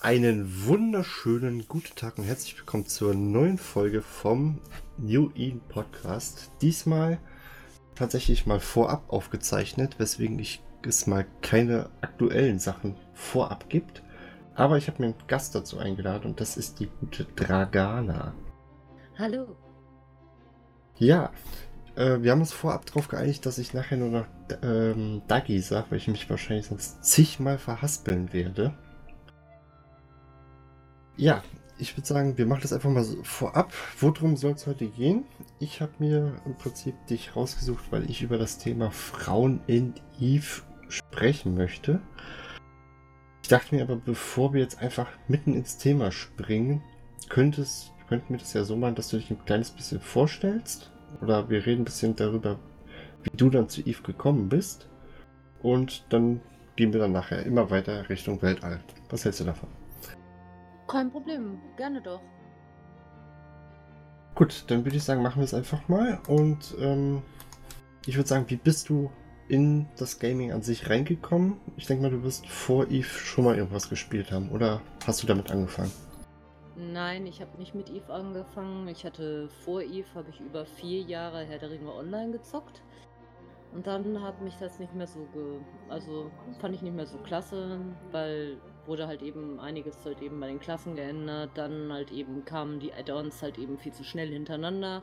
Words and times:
Einen 0.00 0.66
wunderschönen 0.66 1.66
guten 1.68 1.94
Tag 1.96 2.18
und 2.18 2.24
herzlich 2.24 2.56
willkommen 2.58 2.84
zur 2.84 3.14
neuen 3.14 3.56
Folge 3.56 4.02
vom 4.02 4.60
New 4.98 5.30
Eden 5.34 5.60
Podcast. 5.68 6.50
Diesmal 6.60 7.18
tatsächlich 7.94 8.46
mal 8.46 8.60
vorab 8.60 9.10
aufgezeichnet, 9.10 9.98
weswegen 9.98 10.38
ich 10.38 10.62
es 10.82 11.06
mal 11.06 11.26
keine 11.40 11.88
aktuellen 12.02 12.58
Sachen 12.58 12.94
vorab 13.14 13.70
gibt. 13.70 14.02
Aber 14.54 14.76
ich 14.76 14.86
habe 14.86 15.00
mir 15.00 15.06
einen 15.06 15.26
Gast 15.28 15.54
dazu 15.54 15.78
eingeladen 15.78 16.26
und 16.26 16.40
das 16.40 16.58
ist 16.58 16.78
die 16.78 16.90
gute 17.00 17.24
Dragana. 17.24 18.34
Hallo. 19.18 19.56
Ja, 20.98 21.32
äh, 21.96 22.20
wir 22.20 22.32
haben 22.32 22.40
uns 22.40 22.52
vorab 22.52 22.84
darauf 22.84 23.08
geeinigt, 23.08 23.46
dass 23.46 23.56
ich 23.56 23.72
nachher 23.72 23.96
nur 23.96 24.10
noch 24.10 24.26
ähm, 24.62 25.22
Dagi 25.26 25.58
sage, 25.60 25.86
weil 25.88 25.98
ich 25.98 26.08
mich 26.08 26.28
wahrscheinlich 26.28 26.66
sonst 26.66 27.02
zigmal 27.02 27.56
verhaspeln 27.56 28.34
werde. 28.34 28.76
Ja, 31.16 31.42
ich 31.78 31.96
würde 31.96 32.06
sagen, 32.06 32.36
wir 32.36 32.46
machen 32.46 32.60
das 32.62 32.74
einfach 32.74 32.90
mal 32.90 33.02
so 33.02 33.22
vorab. 33.22 33.72
Worum 34.00 34.36
soll 34.36 34.52
es 34.52 34.66
heute 34.66 34.86
gehen? 34.86 35.24
Ich 35.58 35.80
habe 35.80 35.92
mir 35.98 36.40
im 36.44 36.54
Prinzip 36.56 36.94
dich 37.06 37.34
rausgesucht, 37.34 37.84
weil 37.90 38.10
ich 38.10 38.22
über 38.22 38.36
das 38.36 38.58
Thema 38.58 38.90
Frauen 38.90 39.60
in 39.66 39.94
Eve 40.20 40.62
sprechen 40.88 41.54
möchte. 41.54 42.00
Ich 43.42 43.48
dachte 43.48 43.74
mir 43.74 43.82
aber, 43.82 43.96
bevor 43.96 44.52
wir 44.52 44.60
jetzt 44.60 44.78
einfach 44.80 45.08
mitten 45.28 45.54
ins 45.54 45.78
Thema 45.78 46.12
springen, 46.12 46.82
könntest, 47.28 47.92
könnten 48.08 48.34
wir 48.34 48.38
das 48.38 48.52
ja 48.52 48.64
so 48.64 48.76
machen, 48.76 48.94
dass 48.94 49.08
du 49.08 49.16
dich 49.16 49.30
ein 49.30 49.44
kleines 49.44 49.70
bisschen 49.70 50.00
vorstellst. 50.00 50.90
Oder 51.22 51.48
wir 51.48 51.64
reden 51.64 51.82
ein 51.82 51.86
bisschen 51.86 52.14
darüber, 52.14 52.58
wie 53.22 53.36
du 53.36 53.48
dann 53.48 53.70
zu 53.70 53.80
Eve 53.82 54.02
gekommen 54.02 54.50
bist. 54.50 54.88
Und 55.62 56.04
dann 56.10 56.40
gehen 56.76 56.92
wir 56.92 57.00
dann 57.00 57.12
nachher 57.12 57.44
immer 57.46 57.70
weiter 57.70 58.08
Richtung 58.10 58.42
Weltall. 58.42 58.80
Was 59.08 59.24
hältst 59.24 59.40
du 59.40 59.44
davon? 59.44 59.68
Kein 60.88 61.10
Problem, 61.10 61.58
gerne 61.76 62.00
doch. 62.00 62.20
Gut, 64.34 64.64
dann 64.68 64.84
würde 64.84 64.96
ich 64.96 65.04
sagen, 65.04 65.22
machen 65.22 65.40
wir 65.40 65.44
es 65.44 65.54
einfach 65.54 65.88
mal. 65.88 66.20
Und 66.28 66.74
ähm, 66.78 67.22
ich 68.06 68.16
würde 68.16 68.28
sagen, 68.28 68.44
wie 68.48 68.56
bist 68.56 68.88
du 68.88 69.10
in 69.48 69.88
das 69.96 70.18
Gaming 70.18 70.52
an 70.52 70.62
sich 70.62 70.90
reingekommen? 70.90 71.58
Ich 71.76 71.86
denke 71.86 72.02
mal, 72.02 72.10
du 72.10 72.22
wirst 72.22 72.46
vor 72.46 72.88
Eve 72.90 73.08
schon 73.08 73.44
mal 73.44 73.56
irgendwas 73.56 73.88
gespielt 73.88 74.30
haben. 74.30 74.50
Oder 74.50 74.80
hast 75.06 75.22
du 75.22 75.26
damit 75.26 75.50
angefangen? 75.50 75.90
Nein, 76.76 77.26
ich 77.26 77.40
habe 77.40 77.56
nicht 77.58 77.74
mit 77.74 77.88
Eve 77.88 78.12
angefangen. 78.12 78.86
Ich 78.88 79.04
hatte 79.04 79.48
vor 79.64 79.80
Eve, 79.80 80.06
habe 80.14 80.28
ich 80.28 80.40
über 80.40 80.66
vier 80.66 81.00
Jahre 81.00 81.44
Herr 81.44 81.58
der 81.58 81.70
Ringe 81.70 81.92
online 81.92 82.32
gezockt. 82.32 82.82
Und 83.72 83.86
dann 83.86 84.22
hat 84.22 84.40
mich 84.42 84.56
das 84.56 84.78
nicht 84.78 84.94
mehr 84.94 85.06
so 85.06 85.26
ge... 85.32 85.60
Also 85.88 86.30
fand 86.60 86.74
ich 86.74 86.82
nicht 86.82 86.94
mehr 86.94 87.06
so 87.06 87.18
klasse, 87.18 87.80
weil 88.12 88.58
wurde 88.86 89.06
halt 89.06 89.22
eben 89.22 89.60
einiges 89.60 90.04
halt 90.04 90.22
eben 90.22 90.38
bei 90.40 90.48
den 90.48 90.60
Klassen 90.60 90.96
geändert. 90.96 91.50
Dann 91.54 91.92
halt 91.92 92.12
eben 92.12 92.44
kamen 92.44 92.80
die 92.80 92.92
Add-ons 92.92 93.42
halt 93.42 93.58
eben 93.58 93.78
viel 93.78 93.92
zu 93.92 94.04
schnell 94.04 94.28
hintereinander. 94.28 95.02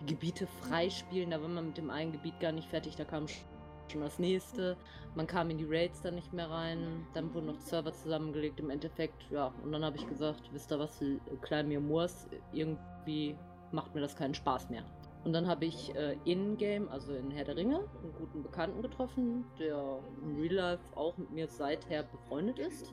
Die 0.00 0.06
Gebiete 0.06 0.46
freispielen, 0.46 1.30
da 1.30 1.40
war 1.40 1.48
man 1.48 1.66
mit 1.66 1.76
dem 1.76 1.90
einen 1.90 2.12
Gebiet 2.12 2.38
gar 2.40 2.52
nicht 2.52 2.68
fertig, 2.68 2.96
da 2.96 3.04
kam 3.04 3.26
schon 3.28 4.00
das 4.00 4.18
nächste. 4.18 4.76
Man 5.14 5.26
kam 5.26 5.50
in 5.50 5.58
die 5.58 5.66
Raids 5.68 6.02
dann 6.02 6.16
nicht 6.16 6.32
mehr 6.32 6.50
rein. 6.50 7.06
Dann 7.14 7.32
wurden 7.32 7.46
noch 7.46 7.60
Server 7.60 7.92
zusammengelegt 7.92 8.58
im 8.60 8.70
Endeffekt. 8.70 9.30
Ja, 9.30 9.52
und 9.62 9.72
dann 9.72 9.84
habe 9.84 9.96
ich 9.96 10.06
gesagt, 10.06 10.42
wisst 10.52 10.72
ihr 10.72 10.78
was, 10.78 11.02
klein 11.42 11.68
mir 11.68 11.80
Moors, 11.80 12.26
irgendwie 12.52 13.36
macht 13.72 13.94
mir 13.94 14.00
das 14.00 14.16
keinen 14.16 14.34
Spaß 14.34 14.70
mehr. 14.70 14.84
Und 15.24 15.32
dann 15.32 15.48
habe 15.48 15.64
ich 15.64 15.94
äh, 15.94 16.16
in-game, 16.24 16.88
also 16.90 17.14
in 17.14 17.30
Herr 17.30 17.44
der 17.44 17.56
Ringe, 17.56 17.76
einen 17.76 18.14
guten 18.18 18.42
Bekannten 18.42 18.82
getroffen, 18.82 19.46
der 19.58 20.00
im 20.22 20.38
Real 20.38 20.54
Life 20.54 20.96
auch 20.96 21.16
mit 21.16 21.30
mir 21.30 21.48
seither 21.48 22.02
befreundet 22.02 22.58
ist. 22.58 22.92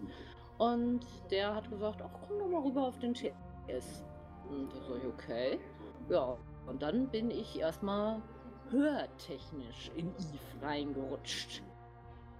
Und 0.57 1.05
der 1.29 1.53
hat 1.53 1.69
gesagt, 1.69 2.01
ach 2.01 2.19
komm 2.27 2.39
doch 2.39 2.47
mal 2.47 2.61
rüber 2.61 2.87
auf 2.87 2.97
den 2.99 3.13
TS. 3.13 4.05
Und 4.49 4.71
da 4.71 4.77
sag 4.87 4.97
ich, 4.97 5.05
okay. 5.05 5.59
Ja, 6.09 6.37
und 6.67 6.81
dann 6.81 7.09
bin 7.09 7.31
ich 7.31 7.59
erstmal 7.59 8.21
hörtechnisch 8.69 9.91
in 9.95 10.07
Eve 10.07 10.65
reingerutscht. 10.65 11.61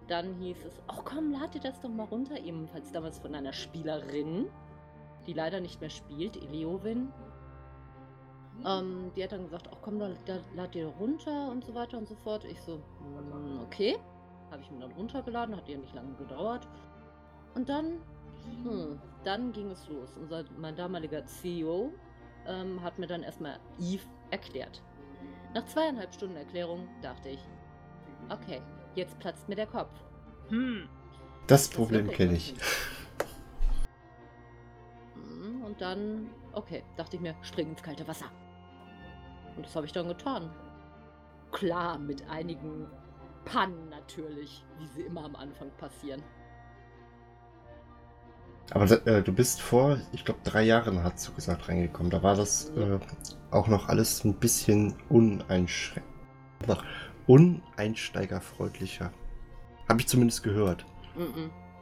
Dann 0.07 0.33
hieß 0.35 0.65
es, 0.65 0.81
ach 0.87 1.03
komm, 1.03 1.31
lad 1.31 1.53
dir 1.53 1.61
das 1.61 1.79
doch 1.81 1.89
mal 1.89 2.05
runter, 2.05 2.37
ebenfalls 2.39 2.91
damals 2.91 3.19
von 3.19 3.35
einer 3.35 3.53
Spielerin, 3.53 4.47
die 5.27 5.33
leider 5.33 5.59
nicht 5.59 5.81
mehr 5.81 5.89
spielt, 5.89 6.37
Eliovin. 6.37 7.11
Ähm, 8.65 9.11
die 9.15 9.23
hat 9.23 9.31
dann 9.31 9.43
gesagt, 9.43 9.69
ach 9.71 9.77
komm, 9.81 9.99
da, 9.99 10.09
da 10.25 10.39
lad 10.55 10.73
dir 10.75 10.87
runter 10.87 11.49
und 11.49 11.63
so 11.65 11.73
weiter 11.73 11.97
und 11.97 12.07
so 12.07 12.15
fort. 12.15 12.45
Ich 12.45 12.61
so, 12.61 12.77
mm, 12.77 13.59
okay. 13.65 13.97
Habe 14.51 14.61
ich 14.61 14.71
mir 14.71 14.79
dann 14.79 14.91
runtergeladen, 14.91 15.55
hat 15.55 15.67
ja 15.67 15.77
nicht 15.77 15.93
lange 15.95 16.13
gedauert. 16.15 16.67
Und 17.55 17.69
dann, 17.69 17.99
hm, 18.63 18.99
dann 19.23 19.51
ging 19.51 19.71
es 19.71 19.87
los. 19.87 20.09
Unser, 20.17 20.43
mein 20.57 20.75
damaliger 20.75 21.25
CEO 21.25 21.91
ähm, 22.45 22.81
hat 22.81 22.99
mir 22.99 23.07
dann 23.07 23.23
erstmal 23.23 23.59
Eve 23.79 24.03
erklärt. 24.29 24.81
Nach 25.53 25.65
zweieinhalb 25.65 26.13
Stunden 26.13 26.37
Erklärung 26.37 26.87
dachte 27.01 27.29
ich, 27.29 27.39
okay, 28.29 28.61
jetzt 28.95 29.17
platzt 29.19 29.47
mir 29.49 29.55
der 29.55 29.67
Kopf. 29.67 29.91
Hm. 30.49 30.87
Das 31.47 31.69
Problem 31.69 32.09
kenne 32.09 32.33
ich. 32.33 32.53
Hm, 35.13 35.63
und 35.63 35.81
dann, 35.81 36.29
okay, 36.53 36.83
dachte 36.97 37.15
ich 37.15 37.21
mir, 37.21 37.35
spring 37.41 37.69
ins 37.69 37.81
kalte 37.81 38.07
Wasser. 38.07 38.27
Und 39.55 39.65
das 39.65 39.75
habe 39.75 39.85
ich 39.85 39.91
dann 39.91 40.07
getan. 40.07 40.49
Klar, 41.51 41.97
mit 41.99 42.27
einigen 42.29 42.87
Pannen 43.45 43.89
natürlich, 43.89 44.63
wie 44.79 44.87
sie 44.87 45.01
immer 45.01 45.25
am 45.25 45.35
Anfang 45.35 45.69
passieren. 45.77 46.23
Aber 48.73 48.85
äh, 49.05 49.21
du 49.21 49.33
bist 49.33 49.61
vor, 49.61 49.99
ich 50.13 50.23
glaube, 50.23 50.39
drei 50.43 50.63
Jahren, 50.63 51.03
hast 51.03 51.27
du 51.27 51.33
gesagt, 51.33 51.67
reingekommen. 51.67 52.09
Da 52.09 52.23
war 52.23 52.35
das 52.35 52.69
äh, 52.69 52.99
auch 53.51 53.67
noch 53.67 53.89
alles 53.89 54.23
ein 54.23 54.35
bisschen. 54.35 54.95
Uneinsteigerfreundlicher. 57.27 59.11
Habe 59.89 59.99
ich 59.99 60.07
zumindest 60.07 60.43
gehört. 60.43 60.85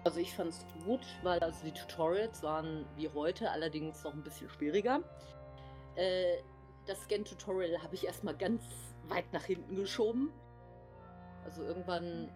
Also 0.04 0.20
ich 0.20 0.34
fand 0.34 0.50
es 0.50 0.66
gut, 0.86 1.02
weil 1.22 1.40
also 1.40 1.64
die 1.64 1.72
Tutorials 1.72 2.42
waren 2.42 2.86
wie 2.96 3.10
heute, 3.10 3.52
allerdings 3.52 4.04
noch 4.04 4.14
ein 4.14 4.24
bisschen 4.24 4.50
schwieriger. 4.50 5.02
Äh, 5.96 6.38
das 6.90 7.04
Scan-Tutorial 7.04 7.82
habe 7.84 7.94
ich 7.94 8.06
erstmal 8.06 8.36
ganz 8.36 8.64
weit 9.08 9.32
nach 9.32 9.44
hinten 9.44 9.76
geschoben. 9.76 10.32
Also 11.46 11.64
irgendwann, 11.64 12.30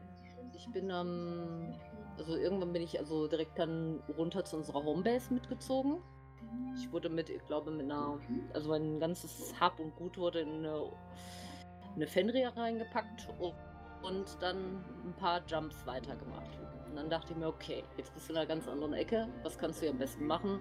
ich 0.56 0.68
bin 0.72 0.92
am, 0.92 1.74
also 2.18 2.36
irgendwann 2.36 2.72
bin 2.72 2.84
ich 2.84 3.00
also 3.00 3.28
direkt 3.28 3.58
dann 3.58 4.02
runter 4.18 4.46
zu 4.46 4.58
unserer 4.58 4.84
Homebase 4.84 5.34
mitgezogen. 5.34 5.98
Ich 6.78 6.92
wurde 6.92 7.10
mit, 7.10 7.30
ich 7.30 7.44
glaube, 7.48 7.72
mit 7.72 7.86
einer, 7.86 8.20
also 8.54 8.70
mein 8.70 9.00
ganzes 9.00 9.60
Hab 9.60 9.80
und 9.80 9.96
Gut 9.96 10.18
wurde 10.18 10.42
in 10.42 10.60
eine, 10.60 10.92
eine 11.96 12.08
Fenrir 12.08 12.50
reingepackt 12.56 13.28
und, 13.40 13.56
und 14.04 14.38
dann 14.40 14.84
ein 15.04 15.14
paar 15.18 15.42
Jumps 15.48 15.86
weitergemacht. 15.88 16.60
Und 16.88 16.96
dann 16.96 17.10
dachte 17.10 17.34
ich 17.34 17.40
mir, 17.40 17.48
okay, 17.48 17.84
jetzt 17.98 18.14
bist 18.14 18.30
du 18.30 18.34
in 18.34 18.38
einer 18.38 18.46
ganz 18.46 18.68
anderen 18.68 18.94
Ecke. 18.94 19.28
Was 19.42 19.58
kannst 19.58 19.80
du 19.80 19.86
hier 19.86 19.92
am 19.92 19.98
besten 19.98 20.28
machen? 20.28 20.60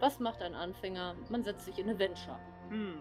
Was 0.00 0.18
macht 0.18 0.42
ein 0.42 0.54
Anfänger? 0.54 1.14
Man 1.28 1.44
setzt 1.44 1.66
sich 1.66 1.78
in 1.78 1.88
eine 1.88 1.98
Venture. 1.98 2.38
Hm, 2.70 3.00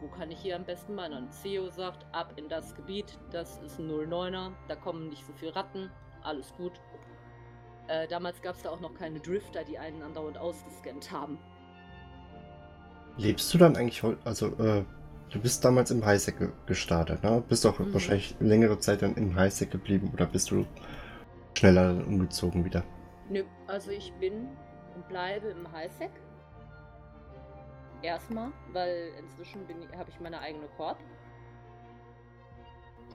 wo 0.00 0.08
kann 0.08 0.30
ich 0.30 0.38
hier 0.38 0.56
am 0.56 0.64
besten 0.64 0.94
meinen? 0.94 1.30
CEO 1.30 1.70
sagt, 1.70 2.06
ab 2.12 2.32
in 2.36 2.48
das 2.48 2.74
Gebiet, 2.74 3.18
das 3.30 3.58
ist 3.58 3.78
ein 3.78 3.90
09er, 3.90 4.52
da 4.68 4.76
kommen 4.76 5.08
nicht 5.08 5.26
so 5.26 5.32
viele 5.32 5.54
Ratten, 5.54 5.90
alles 6.22 6.52
gut. 6.54 6.80
Äh, 7.88 8.06
damals 8.06 8.40
gab 8.42 8.54
es 8.54 8.62
da 8.62 8.70
auch 8.70 8.80
noch 8.80 8.94
keine 8.94 9.18
Drifter, 9.18 9.64
die 9.64 9.78
einen 9.78 10.02
andauernd 10.02 10.38
ausgescannt 10.38 11.10
haben. 11.10 11.38
Lebst 13.16 13.52
du 13.52 13.58
dann 13.58 13.76
eigentlich 13.76 14.02
heute, 14.02 14.18
also 14.24 14.48
äh, 14.58 14.84
du 15.30 15.40
bist 15.40 15.64
damals 15.64 15.90
im 15.90 16.04
Highsec 16.04 16.36
gestartet, 16.66 17.22
ne? 17.22 17.42
Bist 17.48 17.66
auch 17.66 17.78
mhm. 17.78 17.92
wahrscheinlich 17.92 18.36
längere 18.40 18.78
Zeit 18.78 19.02
dann 19.02 19.16
im 19.16 19.34
Highsec 19.34 19.70
geblieben 19.70 20.10
oder 20.12 20.26
bist 20.26 20.50
du 20.50 20.66
schneller 21.54 22.06
umgezogen 22.06 22.64
wieder? 22.64 22.84
Nö, 23.28 23.42
also 23.66 23.90
ich 23.90 24.12
bin 24.20 24.48
und 24.94 25.08
bleibe 25.08 25.48
im 25.48 25.70
Highsec. 25.72 26.10
Erstmal, 28.02 28.52
weil 28.72 29.12
inzwischen 29.18 29.66
habe 29.96 30.10
ich 30.10 30.20
meine 30.20 30.40
eigene 30.40 30.68
Korb. 30.76 30.98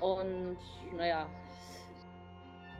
Und 0.02 0.58
naja, 0.98 1.30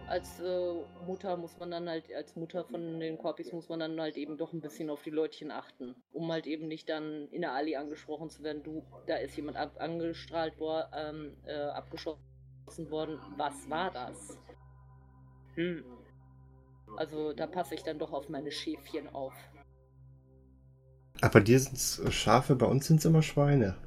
als 0.08 0.40
äh, 0.42 0.74
Mutter 1.06 1.38
muss 1.38 1.58
man 1.58 1.72
dann 1.72 1.88
halt, 1.88 2.14
als 2.14 2.36
Mutter 2.36 2.66
von 2.66 3.00
den 3.00 3.18
Korpis 3.18 3.54
muss 3.54 3.70
man 3.70 3.80
dann 3.80 4.00
halt 4.00 4.18
eben 4.18 4.38
doch 4.38 4.52
ein 4.52 4.60
bisschen 4.60 4.90
auf 4.90 5.02
die 5.04 5.10
Leutchen 5.10 5.52
achten, 5.52 5.96
um 6.12 6.32
halt 6.32 6.46
eben 6.46 6.68
nicht 6.68 6.90
dann 6.90 7.28
in 7.30 7.42
der 7.42 7.54
Ali 7.54 7.76
angesprochen 7.76 8.30
zu 8.30 8.44
werden, 8.44 8.64
du, 8.64 8.84
da 9.08 9.16
ist 9.16 9.36
jemand 9.38 9.58
ab 9.58 9.76
angestrahlt 9.80 10.60
worden, 10.60 10.90
ähm, 10.94 11.38
äh, 11.46 11.54
abgeschossen 11.54 12.20
worden, 12.90 13.20
was 13.38 13.70
war 13.70 13.92
das? 13.92 14.38
Hm. 15.56 15.86
Also 16.98 17.34
da 17.34 17.48
passe 17.48 17.76
ich 17.76 17.84
dann 17.84 17.98
doch 17.98 18.12
auf 18.12 18.30
meine 18.30 18.52
Schäfchen 18.52 19.08
auf. 19.10 19.34
Aber 21.24 21.40
dir 21.40 21.58
sind 21.58 21.78
es 21.78 22.00
äh, 22.00 22.12
Schafe, 22.12 22.54
bei 22.54 22.66
uns 22.66 22.86
sind 22.86 22.98
es 22.98 23.06
immer 23.06 23.22
Schweine. 23.22 23.78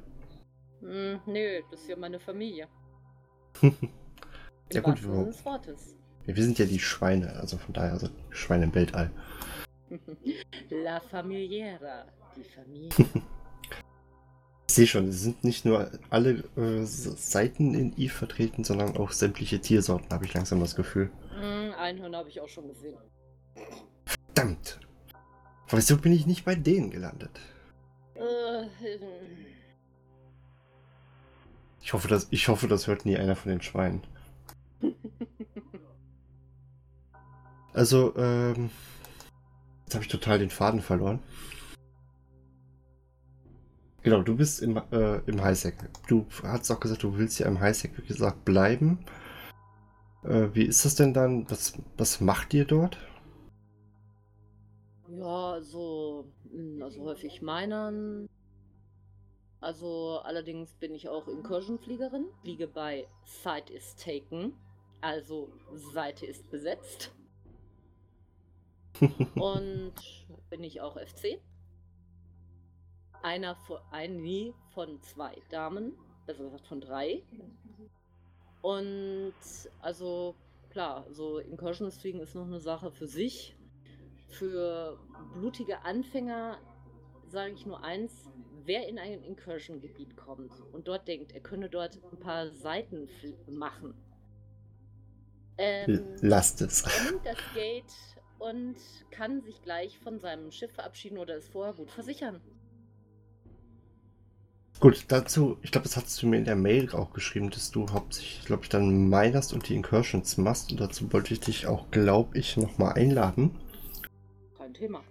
Hm, 0.79 1.19
nö, 1.27 1.61
das 1.69 1.81
ist 1.81 1.89
ja 1.89 1.95
meine 1.95 2.19
Familie. 2.19 2.67
ja 4.71 4.81
gut, 4.81 5.03
wir, 5.03 5.31
wir 6.25 6.43
sind 6.43 6.57
ja 6.57 6.65
die 6.65 6.79
Schweine, 6.79 7.35
also 7.35 7.57
von 7.57 7.75
daher, 7.75 7.93
also 7.93 8.09
Schweine 8.31 8.65
im 8.65 8.73
Weltall. 8.73 9.11
La 10.71 10.99
Familiera, 10.99 12.05
die 12.35 12.43
Familie. 12.43 12.89
Ich 14.69 14.75
sehe 14.75 14.87
schon, 14.87 15.07
es 15.07 15.21
sind 15.21 15.43
nicht 15.45 15.63
nur 15.63 15.89
alle 16.09 16.43
äh, 16.57 16.83
Seiten 16.83 17.73
in 17.73 17.97
Eve 17.97 18.13
vertreten, 18.13 18.65
sondern 18.65 18.97
auch 18.97 19.11
sämtliche 19.11 19.61
Tiersorten, 19.61 20.09
habe 20.11 20.25
ich 20.25 20.33
langsam 20.33 20.59
das 20.59 20.75
Gefühl. 20.75 21.09
Mm, 21.39 21.71
Einhörner 21.79 22.17
habe 22.17 22.29
ich 22.29 22.41
auch 22.41 22.49
schon 22.49 22.67
gesehen. 22.67 22.97
Verdammt! 24.05 24.79
Wieso 25.69 25.97
bin 25.97 26.13
ich 26.13 26.25
nicht 26.25 26.45
bei 26.45 26.55
denen 26.55 26.91
gelandet? 26.91 27.39
Äh, 28.15 28.67
Ich 31.81 31.93
hoffe, 31.93 32.07
dass, 32.07 32.27
ich 32.31 32.47
hoffe, 32.47 32.67
das 32.67 32.87
hört 32.87 33.05
nie 33.05 33.17
einer 33.17 33.35
von 33.35 33.51
den 33.51 33.61
Schweinen. 33.61 34.01
Also, 37.73 38.15
ähm. 38.17 38.71
Jetzt 39.83 39.93
habe 39.93 40.03
ich 40.03 40.09
total 40.09 40.39
den 40.39 40.49
Faden 40.49 40.81
verloren. 40.81 41.19
Genau, 44.01 44.23
du 44.23 44.35
bist 44.35 44.63
im, 44.63 44.77
äh, 44.91 45.17
im 45.27 45.43
Highsec. 45.43 45.75
Du 46.07 46.25
hast 46.41 46.71
auch 46.71 46.79
gesagt, 46.79 47.03
du 47.03 47.17
willst 47.17 47.37
ja 47.37 47.45
im 47.45 47.59
Highsec, 47.59 47.91
wie 47.95 48.07
gesagt, 48.07 48.45
bleiben. 48.45 49.05
Äh, 50.23 50.47
wie 50.53 50.63
ist 50.63 50.85
das 50.85 50.95
denn 50.95 51.13
dann? 51.13 51.49
Was, 51.51 51.73
was 51.97 52.19
macht 52.19 52.53
ihr 52.55 52.65
dort? 52.65 52.97
Ja, 55.19 55.61
so, 55.61 56.25
mm, 56.51 56.81
also 56.81 57.03
häufig 57.03 57.41
Minern. 57.41 58.29
Also 59.59 60.19
allerdings 60.23 60.73
bin 60.75 60.93
ich 60.93 61.09
auch 61.09 61.27
Incursion-Fliegerin, 61.27 62.27
fliege 62.41 62.67
bei 62.67 63.07
Site 63.23 63.73
is 63.73 63.95
taken, 63.95 64.53
also 65.01 65.49
Seite 65.73 66.25
ist 66.25 66.49
besetzt. 66.51 67.11
Und 69.35 69.93
bin 70.49 70.63
ich 70.63 70.81
auch 70.81 70.97
FC. 70.97 71.39
Einer 73.23 73.55
von, 73.55 73.79
eine 73.91 74.53
von 74.73 75.01
zwei 75.01 75.35
Damen, 75.49 75.93
besser 76.27 76.43
gesagt 76.43 76.67
von 76.67 76.81
drei. 76.81 77.23
Und 78.61 79.33
also 79.81 80.35
klar, 80.69 81.05
so 81.11 81.39
Incursions 81.39 81.97
fliegen 81.97 82.19
ist 82.19 82.35
noch 82.35 82.45
eine 82.45 82.59
Sache 82.59 82.91
für 82.91 83.07
sich. 83.07 83.56
Für 84.27 84.99
blutige 85.33 85.83
Anfänger 85.83 86.57
sage 87.27 87.53
ich 87.53 87.65
nur 87.65 87.83
eins, 87.83 88.29
wer 88.65 88.87
in 88.87 88.99
ein 88.99 89.23
Incursion-Gebiet 89.23 90.15
kommt 90.17 90.51
und 90.73 90.87
dort 90.87 91.07
denkt, 91.07 91.31
er 91.31 91.41
könne 91.41 91.69
dort 91.69 91.99
ein 92.11 92.19
paar 92.19 92.51
Seiten 92.51 93.07
machen. 93.49 93.93
Ähm, 95.57 96.05
Lasst 96.21 96.61
es. 96.61 96.83
er 96.83 97.11
nimmt 97.11 97.25
das 97.25 97.37
Gate 97.53 97.93
und 98.39 98.75
kann 99.09 99.41
sich 99.41 99.61
gleich 99.63 99.97
von 99.99 100.19
seinem 100.19 100.51
Schiff 100.51 100.71
verabschieden 100.73 101.17
oder 101.17 101.35
es 101.35 101.47
vorher 101.47 101.73
gut 101.73 101.89
versichern. 101.89 102.41
Gut, 104.79 105.05
dazu, 105.07 105.57
ich 105.63 105.71
glaube, 105.71 105.87
das 105.87 105.97
hattest 105.97 106.21
du 106.21 106.27
mir 106.27 106.37
in 106.37 106.45
der 106.45 106.55
Mail 106.55 106.91
auch 106.91 107.11
geschrieben, 107.11 107.49
dass 107.49 107.71
du 107.71 107.89
hauptsächlich, 107.89 108.45
glaube 108.45 108.61
ich, 108.63 108.69
dann 108.69 109.09
minerst 109.09 109.51
und 109.53 109.67
die 109.67 109.75
Incursions 109.75 110.37
machst. 110.37 110.71
Und 110.71 110.79
dazu 110.79 111.11
wollte 111.11 111.33
ich 111.33 111.39
dich 111.39 111.65
auch, 111.65 111.89
glaube 111.89 112.37
ich, 112.37 112.57
nochmal 112.57 112.93
einladen. 112.93 113.55
Thema. 114.77 115.03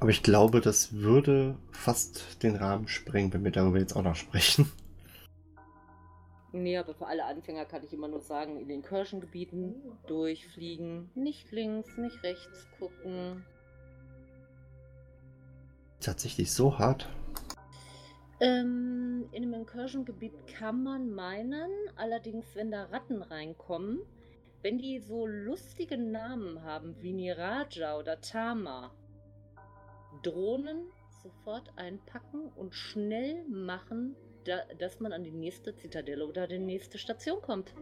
Aber 0.00 0.10
ich 0.10 0.22
glaube, 0.22 0.60
das 0.60 0.94
würde 0.94 1.56
fast 1.72 2.42
den 2.42 2.56
Rahmen 2.56 2.88
sprengen, 2.88 3.32
wenn 3.34 3.44
wir 3.44 3.50
darüber 3.50 3.78
jetzt 3.78 3.94
auch 3.94 4.02
noch 4.02 4.16
sprechen. 4.16 4.70
Nee, 6.52 6.78
aber 6.78 6.94
für 6.94 7.06
alle 7.06 7.24
Anfänger 7.26 7.64
kann 7.64 7.84
ich 7.84 7.92
immer 7.92 8.08
nur 8.08 8.20
sagen, 8.20 8.58
in 8.58 8.66
den 8.66 8.80
Incursion-Gebieten 8.80 9.74
durchfliegen, 10.06 11.10
nicht 11.14 11.52
links, 11.52 11.96
nicht 11.96 12.22
rechts 12.24 12.66
gucken. 12.78 13.44
Tatsächlich 16.00 16.52
so 16.52 16.78
hart. 16.78 17.08
Ähm, 18.40 19.28
in 19.32 19.44
einem 19.44 19.54
Incursion-Gebiet 19.54 20.46
kann 20.46 20.82
man 20.82 21.12
meinen, 21.14 21.70
allerdings, 21.94 22.46
wenn 22.54 22.70
da 22.70 22.84
Ratten 22.84 23.22
reinkommen, 23.22 24.00
wenn 24.62 24.78
die 24.78 24.98
so 24.98 25.26
lustige 25.26 25.98
Namen 25.98 26.62
haben 26.62 26.96
wie 27.00 27.12
Niraja 27.12 27.96
oder 27.96 28.20
Tama, 28.20 28.90
Drohnen 30.22 30.86
sofort 31.22 31.70
einpacken 31.76 32.48
und 32.56 32.74
schnell 32.74 33.44
machen, 33.48 34.16
da, 34.44 34.58
dass 34.78 35.00
man 35.00 35.12
an 35.12 35.24
die 35.24 35.30
nächste 35.32 35.74
Zitadelle 35.76 36.26
oder 36.26 36.46
die 36.46 36.58
nächste 36.58 36.98
Station 36.98 37.40
kommt. 37.42 37.74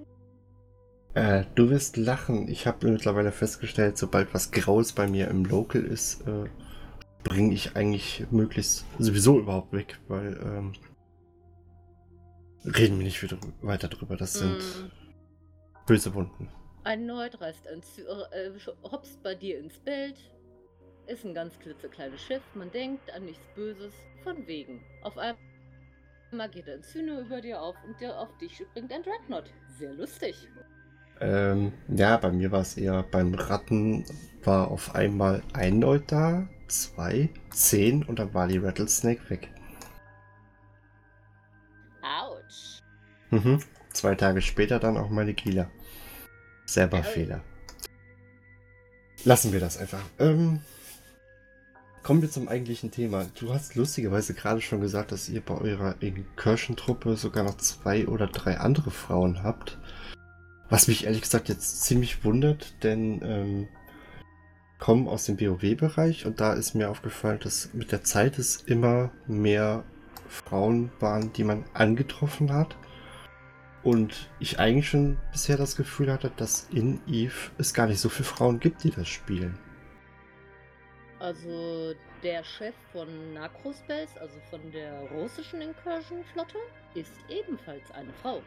Äh, 1.15 1.45
du 1.55 1.71
wirst 1.71 1.97
lachen. 1.97 2.49
Ich 2.49 2.67
habe 2.67 2.89
mittlerweile 2.89 3.33
festgestellt, 3.33 3.97
sobald 3.99 4.35
was 4.35 4.51
Graues 4.51 4.93
bei 4.93 5.07
mir 5.07 5.29
im 5.29 5.45
Local 5.45 5.83
ist, 5.83 6.27
äh, 6.27 6.49
bringe 7.25 7.55
ich 7.55 7.77
eigentlich 7.77 8.27
möglichst 8.31 8.85
sowieso 8.99 9.39
überhaupt 9.39 9.73
weg, 9.73 9.99
weil 10.09 10.39
ähm, 10.43 10.73
reden 12.65 12.99
wir 12.99 13.05
nicht 13.05 13.23
wieder 13.23 13.39
weiter 13.63 13.89
drüber. 13.89 14.17
Das 14.17 14.35
sind 14.35 14.59
Mm. 14.59 14.91
böse 15.87 16.15
Wunden. 16.15 16.49
Ein 16.85 17.83
Zü 17.83 18.03
äh, 18.03 18.51
hopst 18.83 19.23
bei 19.23 19.35
dir 19.35 19.59
ins 19.59 19.79
Bild. 19.79 20.17
Ist 21.09 21.25
ein 21.25 21.35
ganz 21.35 21.59
klitzekleines 21.59 22.21
Schiff. 22.21 22.43
Man 22.55 22.71
denkt 22.71 23.11
an 23.15 23.25
nichts 23.25 23.45
Böses. 23.55 23.95
Von 24.23 24.47
wegen. 24.47 24.85
Auf 25.03 25.17
einmal 25.17 26.51
geht 26.51 26.69
ein 26.69 26.83
Zyno 26.83 27.21
über 27.21 27.41
dir 27.41 27.61
auf 27.61 27.77
und 27.87 27.99
der 28.01 28.19
auf 28.19 28.29
dich 28.39 28.57
springt 28.57 28.93
ein 28.93 29.03
Dreadnought. 29.03 29.51
Sehr 29.79 29.95
lustig. 29.95 30.37
Ähm, 31.21 31.73
ja, 31.89 32.19
bei 32.19 32.31
mir 32.31 32.53
war 32.53 32.61
es 32.61 32.77
eher 32.77 33.03
beim 33.03 33.35
Ratten 33.35 34.05
war 34.45 34.71
auf 34.71 34.95
einmal 34.95 35.43
ein 35.53 35.81
Leut 35.81 36.13
da, 36.13 36.49
zwei, 36.69 37.29
zehn 37.51 38.05
und 38.05 38.19
dann 38.19 38.35
war 38.35 38.47
die 38.47 38.59
Rattlesnake 38.59 39.31
weg. 39.31 39.49
Autsch. 42.03 42.81
Mhm. 43.31 43.61
Zwei 43.93 44.15
Tage 44.15 44.43
später 44.43 44.79
dann 44.79 44.97
auch 44.97 45.09
meine 45.09 45.35
Kieler. 45.35 45.71
Selber. 46.67 47.03
Fehler. 47.03 47.43
Lassen 49.25 49.53
wir 49.53 49.61
das 49.61 49.79
einfach. 49.79 50.03
Ähm, 50.19 50.61
kommen 52.09 52.23
wir 52.23 52.31
zum 52.31 52.49
eigentlichen 52.49 52.91
Thema. 52.91 53.27
Du 53.39 53.53
hast 53.53 53.75
lustigerweise 53.75 54.33
gerade 54.33 54.63
schon 54.63 54.81
gesagt, 54.81 55.13
dass 55.13 55.29
ihr 55.29 55.43
bei 55.43 55.55
eurer 55.59 55.95
Incursion-Truppe 56.01 57.17
sogar 57.17 57.45
noch 57.45 57.59
zwei 57.59 58.09
oder 58.09 58.29
drei 58.29 58.57
andere 58.57 58.91
Frauen 58.91 59.43
habt. 59.43 59.77
Was 60.71 60.89
mich 60.89 61.05
ehrlich 61.05 61.21
gesagt 61.21 61.51
jetzt 61.51 61.83
ziemlich 61.83 62.25
wundert, 62.25 62.83
denn 62.83 63.21
ähm, 63.23 63.69
kommen 64.79 65.07
aus 65.07 65.27
dem 65.27 65.39
WoW-Bereich 65.39 66.25
und 66.25 66.41
da 66.41 66.55
ist 66.55 66.75
mir 66.75 66.89
aufgefallen, 66.89 67.41
dass 67.43 67.75
mit 67.75 67.93
der 67.93 68.05
Zeit 68.05 68.39
es 68.39 68.57
immer 68.57 69.11
mehr 69.27 69.85
Frauen 70.29 70.91
waren, 71.01 71.35
die 71.35 71.45
man 71.45 71.67
angetroffen 71.75 72.55
hat. 72.55 72.79
Und 73.83 74.31
ich 74.41 74.59
eigentlich 74.59 74.89
schon 74.89 75.19
bisher 75.31 75.59
das 75.59 75.77
Gefühl 75.77 76.11
hatte, 76.11 76.33
dass 76.35 76.69
in 76.73 77.01
Eve 77.07 77.51
es 77.59 77.75
gar 77.75 77.87
nicht 77.87 78.01
so 78.01 78.09
viele 78.09 78.25
Frauen 78.25 78.61
gibt, 78.61 78.83
die 78.83 78.93
das 78.93 79.09
spielen. 79.09 79.59
Also 81.21 81.95
der 82.23 82.45
Chef 82.45 82.75
von 82.93 83.35
Nakrospells, 83.35 84.17
also 84.19 84.39
von 84.51 84.71
der 84.71 85.01
russischen 85.11 85.61
Incursion-Flotte, 85.61 86.59
ist 86.95 87.13
ebenfalls 87.29 87.91
eine 87.91 88.13
Frau. 88.23 88.43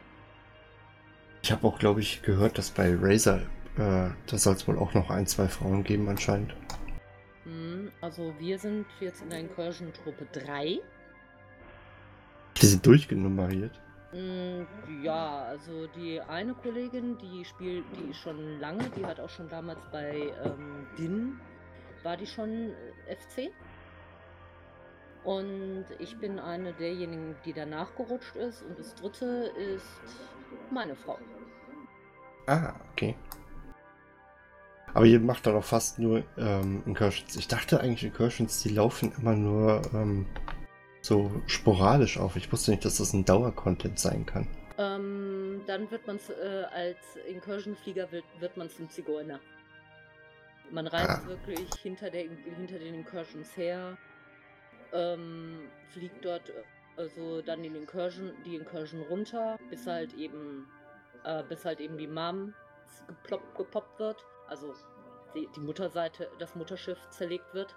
Ich 1.42 1.52
habe 1.52 1.66
auch, 1.66 1.78
glaube 1.78 2.00
ich, 2.00 2.22
gehört, 2.22 2.56
dass 2.56 2.70
bei 2.70 2.94
Razer, 2.98 3.40
äh, 3.76 4.10
da 4.26 4.38
soll 4.38 4.54
es 4.54 4.66
wohl 4.68 4.78
auch 4.78 4.94
noch 4.94 5.10
ein, 5.10 5.26
zwei 5.26 5.48
Frauen 5.48 5.84
geben 5.84 6.08
anscheinend. 6.08 6.54
Hm, 7.44 7.90
Also 8.00 8.34
wir 8.38 8.58
sind 8.58 8.86
jetzt 9.00 9.22
in 9.22 9.30
der 9.30 9.40
Incursion-Truppe 9.40 10.26
3. 10.32 10.80
Die 12.60 12.66
sind 12.66 12.86
durchgenummeriert. 12.86 13.80
Mm, 14.12 14.66
Ja, 15.02 15.44
also 15.44 15.86
die 15.88 16.20
eine 16.20 16.54
Kollegin, 16.54 17.16
die 17.18 17.44
spielt, 17.44 17.84
die 17.96 18.10
ist 18.10 18.18
schon 18.18 18.60
lange, 18.60 18.90
die 18.90 19.04
hat 19.06 19.18
auch 19.20 19.30
schon 19.30 19.48
damals 19.48 19.86
bei 19.90 20.32
ähm, 20.44 20.86
DIN, 20.98 21.40
war 22.02 22.16
die 22.16 22.26
schon 22.26 22.72
äh, 23.06 23.16
FC. 23.16 23.52
Und 25.24 25.84
ich 25.98 26.18
bin 26.18 26.38
eine 26.38 26.72
derjenigen, 26.72 27.36
die 27.44 27.52
danach 27.52 27.94
gerutscht 27.94 28.34
ist. 28.36 28.62
Und 28.62 28.78
das 28.78 28.94
dritte 28.94 29.52
ist 29.56 30.00
meine 30.70 30.96
Frau. 30.96 31.18
Ah, 32.46 32.74
okay. 32.92 33.14
Aber 34.94 35.06
ihr 35.06 35.20
macht 35.20 35.46
da 35.46 35.52
doch 35.52 35.64
fast 35.64 35.98
nur 35.98 36.22
ähm, 36.36 36.82
Incursions. 36.86 37.36
Ich 37.36 37.48
dachte 37.48 37.80
eigentlich, 37.80 38.04
Incursions, 38.04 38.62
die 38.62 38.70
laufen 38.70 39.12
immer 39.18 39.34
nur 39.34 39.82
ähm, 39.94 40.26
so 41.00 41.30
sporadisch 41.46 42.18
auf. 42.18 42.36
Ich 42.36 42.52
wusste 42.52 42.72
nicht, 42.72 42.84
dass 42.84 42.98
das 42.98 43.12
ein 43.12 43.24
Dauercontent 43.24 43.98
sein 43.98 44.26
kann. 44.26 44.48
Ähm, 44.78 45.62
dann 45.66 45.90
wird 45.90 46.06
man 46.06 46.18
äh, 46.18 46.64
als 46.74 46.98
Incursion-Flieger 47.28 48.10
wird, 48.10 48.24
wird 48.40 48.56
man 48.56 48.68
zum 48.68 48.88
Zigeuner. 48.90 49.40
Man 50.72 50.86
reist 50.86 51.22
Ah. 51.24 51.26
wirklich 51.26 51.68
hinter, 51.82 52.10
der, 52.10 52.22
hinter 52.22 52.78
den 52.78 52.94
Incursions 52.94 53.56
her, 53.56 53.96
ähm, 54.92 55.68
fliegt 55.90 56.24
dort 56.24 56.50
also 56.96 57.42
dann 57.42 57.62
den 57.62 57.74
Incursion, 57.74 58.32
die 58.44 58.56
Incursion 58.56 59.02
runter, 59.02 59.58
bis 59.70 59.86
halt 59.86 60.12
eben, 60.14 60.66
äh, 61.24 61.42
bis 61.44 61.64
halt 61.64 61.80
eben 61.80 61.96
die 61.96 62.06
Mom 62.06 62.54
geploppt, 63.06 63.54
gepoppt 63.56 63.98
wird, 64.00 64.24
also 64.48 64.74
die, 65.34 65.48
die 65.56 65.60
Mutterseite, 65.60 66.30
das 66.38 66.54
Mutterschiff 66.54 66.98
zerlegt 67.10 67.52
wird. 67.54 67.74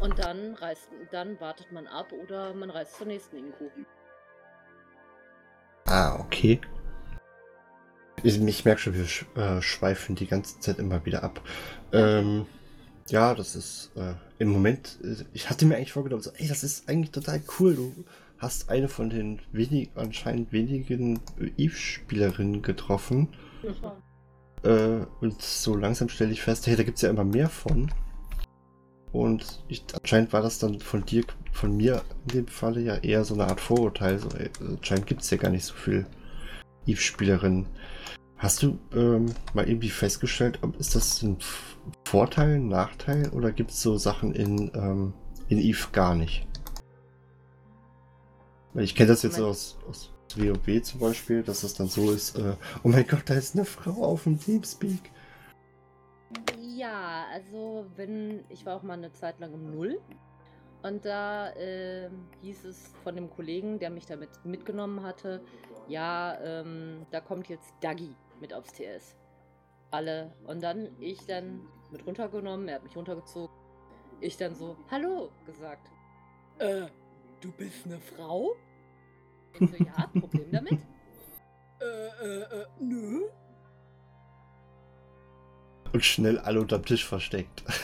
Und 0.00 0.18
dann 0.18 0.54
reist, 0.54 0.90
dann 1.10 1.38
wartet 1.40 1.72
man 1.72 1.86
ab 1.86 2.12
oder 2.12 2.54
man 2.54 2.70
reist 2.70 2.96
zur 2.96 3.06
nächsten 3.06 3.36
Inku. 3.36 3.68
Ah, 5.86 6.18
okay. 6.20 6.60
Ich, 8.22 8.40
ich 8.40 8.64
merke 8.64 8.80
schon, 8.80 8.94
wir 8.94 9.06
sch 9.06 9.24
äh, 9.34 9.62
schweifen 9.62 10.14
die 10.14 10.26
ganze 10.26 10.60
Zeit 10.60 10.78
immer 10.78 11.04
wieder 11.06 11.22
ab. 11.22 11.40
Ähm, 11.92 12.46
ja, 13.08 13.34
das 13.34 13.56
ist 13.56 13.90
äh, 13.96 14.14
im 14.38 14.50
Moment, 14.50 14.98
äh, 15.02 15.24
ich 15.32 15.48
hatte 15.48 15.66
mir 15.66 15.76
eigentlich 15.76 15.92
vorgenommen, 15.92 16.22
so, 16.22 16.30
ey, 16.36 16.48
das 16.48 16.62
ist 16.62 16.88
eigentlich 16.88 17.10
total 17.10 17.42
cool. 17.58 17.74
Du 17.74 18.04
hast 18.38 18.70
eine 18.70 18.88
von 18.88 19.10
den 19.10 19.40
wenig, 19.52 19.90
anscheinend 19.94 20.52
wenigen 20.52 21.20
Eve-Spielerinnen 21.56 22.62
getroffen. 22.62 23.28
Äh, 24.62 25.06
und 25.20 25.40
so 25.40 25.74
langsam 25.74 26.08
stelle 26.08 26.32
ich 26.32 26.42
fest, 26.42 26.66
hey, 26.66 26.76
da 26.76 26.82
gibt 26.82 26.96
es 26.96 27.02
ja 27.02 27.10
immer 27.10 27.24
mehr 27.24 27.48
von. 27.48 27.90
Und 29.12 29.64
ich, 29.68 29.84
anscheinend 30.00 30.32
war 30.32 30.42
das 30.42 30.58
dann 30.58 30.78
von 30.80 31.04
dir, 31.04 31.24
von 31.52 31.76
mir 31.76 32.02
in 32.28 32.38
dem 32.38 32.46
Falle 32.46 32.80
ja 32.80 32.96
eher 32.96 33.24
so 33.24 33.34
eine 33.34 33.46
Art 33.46 33.60
Vorurteil. 33.60 34.18
So, 34.18 34.28
ey, 34.36 34.50
anscheinend 34.60 35.06
gibt 35.06 35.22
es 35.22 35.30
ja 35.30 35.36
gar 35.36 35.50
nicht 35.50 35.64
so 35.64 35.74
viel 35.74 36.06
Eve-Spielerinnen. 36.90 37.66
Hast 38.36 38.62
du 38.62 38.78
ähm, 38.94 39.34
mal 39.52 39.68
irgendwie 39.68 39.90
festgestellt, 39.90 40.58
ob 40.62 40.78
ist 40.80 40.94
das 40.94 41.22
ein 41.22 41.36
Vorteil, 42.06 42.56
ein 42.56 42.68
Nachteil 42.68 43.28
oder 43.30 43.52
gibt 43.52 43.70
es 43.70 43.82
so 43.82 43.96
Sachen 43.96 44.34
in, 44.34 44.70
ähm, 44.74 45.12
in 45.48 45.58
Eve 45.58 45.88
gar 45.92 46.14
nicht? 46.14 46.46
Ich 48.74 48.94
kenne 48.94 49.08
das 49.08 49.22
jetzt 49.22 49.40
aus, 49.40 49.78
aus 49.88 50.12
WoW 50.36 50.82
zum 50.82 51.00
Beispiel, 51.00 51.42
dass 51.42 51.64
es 51.64 51.74
dann 51.74 51.88
so 51.88 52.12
ist, 52.12 52.38
äh, 52.38 52.54
oh 52.84 52.88
mein 52.88 53.06
Gott, 53.06 53.24
da 53.26 53.34
ist 53.34 53.56
eine 53.56 53.64
Frau 53.64 54.04
auf 54.04 54.24
dem 54.24 54.38
Teamspeak. 54.38 55.10
Ja, 56.60 57.26
also 57.32 57.86
wenn, 57.96 58.44
ich 58.48 58.64
war 58.64 58.76
auch 58.76 58.82
mal 58.82 58.94
eine 58.94 59.12
Zeit 59.12 59.40
lang 59.40 59.52
im 59.52 59.70
Null 59.72 60.00
und 60.82 61.04
da 61.04 61.50
äh, 61.54 62.08
hieß 62.42 62.64
es 62.64 62.92
von 63.02 63.16
dem 63.16 63.28
Kollegen, 63.28 63.78
der 63.78 63.90
mich 63.90 64.06
damit 64.06 64.30
mitgenommen 64.44 65.02
hatte, 65.02 65.42
ja, 65.90 66.38
ähm, 66.42 67.06
da 67.10 67.20
kommt 67.20 67.48
jetzt 67.48 67.74
Dagi 67.80 68.14
mit 68.40 68.54
aufs 68.54 68.72
TS. 68.72 69.16
Alle. 69.90 70.32
Und 70.46 70.62
dann 70.62 70.88
ich 71.00 71.26
dann 71.26 71.60
mit 71.90 72.06
runtergenommen, 72.06 72.68
er 72.68 72.76
hat 72.76 72.84
mich 72.84 72.96
runtergezogen. 72.96 73.54
Ich 74.20 74.36
dann 74.36 74.54
so, 74.54 74.76
hallo, 74.90 75.30
gesagt. 75.46 75.90
Äh, 76.58 76.86
du 77.40 77.50
bist 77.52 77.86
eine 77.86 77.98
Frau? 77.98 78.54
Ich 79.58 79.68
so, 79.70 79.84
ja, 79.84 80.06
Problem 80.18 80.52
damit? 80.52 80.78
äh, 81.80 81.84
äh, 81.84 82.60
äh, 82.60 82.66
nö. 82.78 83.26
Und 85.92 86.04
schnell 86.04 86.38
alle 86.38 86.60
unterm 86.60 86.84
Tisch 86.84 87.06
versteckt. 87.06 87.64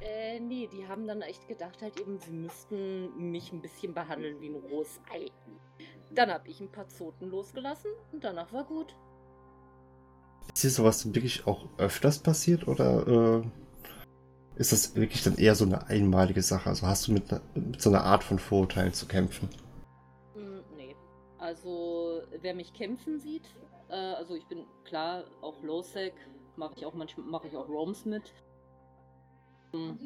Äh, 0.00 0.38
nee, 0.40 0.68
die 0.68 0.86
haben 0.86 1.06
dann 1.06 1.22
echt 1.22 1.48
gedacht 1.48 1.82
halt 1.82 1.98
eben, 2.00 2.18
sie 2.18 2.30
müssten 2.30 3.30
mich 3.30 3.52
ein 3.52 3.60
bisschen 3.60 3.92
behandeln 3.92 4.40
wie 4.40 4.48
ein 4.48 4.54
rohes 4.54 5.00
Ei. 5.10 5.30
Dann 6.14 6.30
hab 6.30 6.48
ich 6.48 6.60
ein 6.60 6.72
paar 6.72 6.88
Zoten 6.88 7.28
losgelassen 7.28 7.90
und 8.12 8.24
danach 8.24 8.52
war 8.52 8.64
gut. 8.64 8.94
Ist 10.54 10.64
dir 10.64 10.70
sowas 10.70 11.14
wirklich 11.14 11.46
auch 11.46 11.66
öfters 11.76 12.18
passiert 12.18 12.66
oder 12.66 13.42
äh, 13.42 13.42
ist 14.56 14.72
das 14.72 14.96
wirklich 14.96 15.22
dann 15.22 15.36
eher 15.36 15.54
so 15.54 15.64
eine 15.64 15.86
einmalige 15.86 16.42
Sache? 16.42 16.70
Also 16.70 16.86
hast 16.86 17.06
du 17.06 17.12
mit, 17.12 17.24
mit 17.54 17.80
so 17.80 17.90
einer 17.90 18.02
Art 18.04 18.24
von 18.24 18.38
Vorurteilen 18.38 18.92
zu 18.92 19.06
kämpfen? 19.06 19.48
Mm, 20.34 20.76
nee. 20.76 20.96
Also, 21.38 22.22
wer 22.40 22.54
mich 22.54 22.72
kämpfen 22.72 23.20
sieht, 23.20 23.44
äh, 23.88 23.94
also 23.94 24.34
ich 24.34 24.46
bin 24.46 24.64
klar 24.84 25.24
auch 25.42 25.62
Low-Sec, 25.62 26.14
mache 26.56 26.74
ich 26.76 26.86
auch 26.86 26.94
manchmal 26.94 27.26
mache 27.26 27.46
ich 27.46 27.56
auch 27.56 27.68
Roams 27.68 28.04
mit. 28.04 28.32
Hm, 29.72 29.98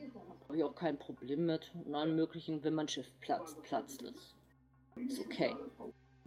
Habe 0.49 0.56
ich 0.56 0.64
auch 0.64 0.75
kein 0.75 0.99
Problem 0.99 1.47
mit. 1.47 1.73
Und 1.87 1.94
allen 1.94 2.16
möglichen, 2.16 2.62
wenn 2.64 2.75
mein 2.75 2.88
Schiff 2.88 3.11
platzt, 3.21 3.62
platzt 3.62 4.02
es. 4.02 4.35
Ist 4.96 5.20
okay. 5.20 5.56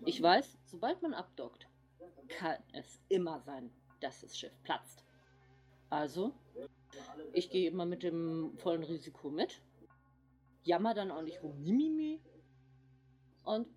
Ich 0.06 0.22
weiß, 0.22 0.58
sobald 0.66 1.02
man 1.02 1.14
abdockt, 1.14 1.68
kann 2.28 2.58
es 2.74 3.00
immer 3.10 3.40
sein, 3.42 3.70
dass 4.00 4.22
das 4.22 4.38
Schiff 4.38 4.54
platzt. 4.64 5.04
Also, 5.90 6.34
ich 7.34 7.50
gehe 7.50 7.70
immer 7.70 7.86
mit 7.86 8.04
dem 8.04 8.58
vollen 8.58 8.84
Risiko 8.84 9.30
mit. 9.30 9.62
Jammer 10.64 10.94
dann 10.94 11.12
auch 11.12 11.22
nicht 11.22 11.42
rum, 11.44 11.64
mimimi. 11.64 12.20
Und 13.44 13.68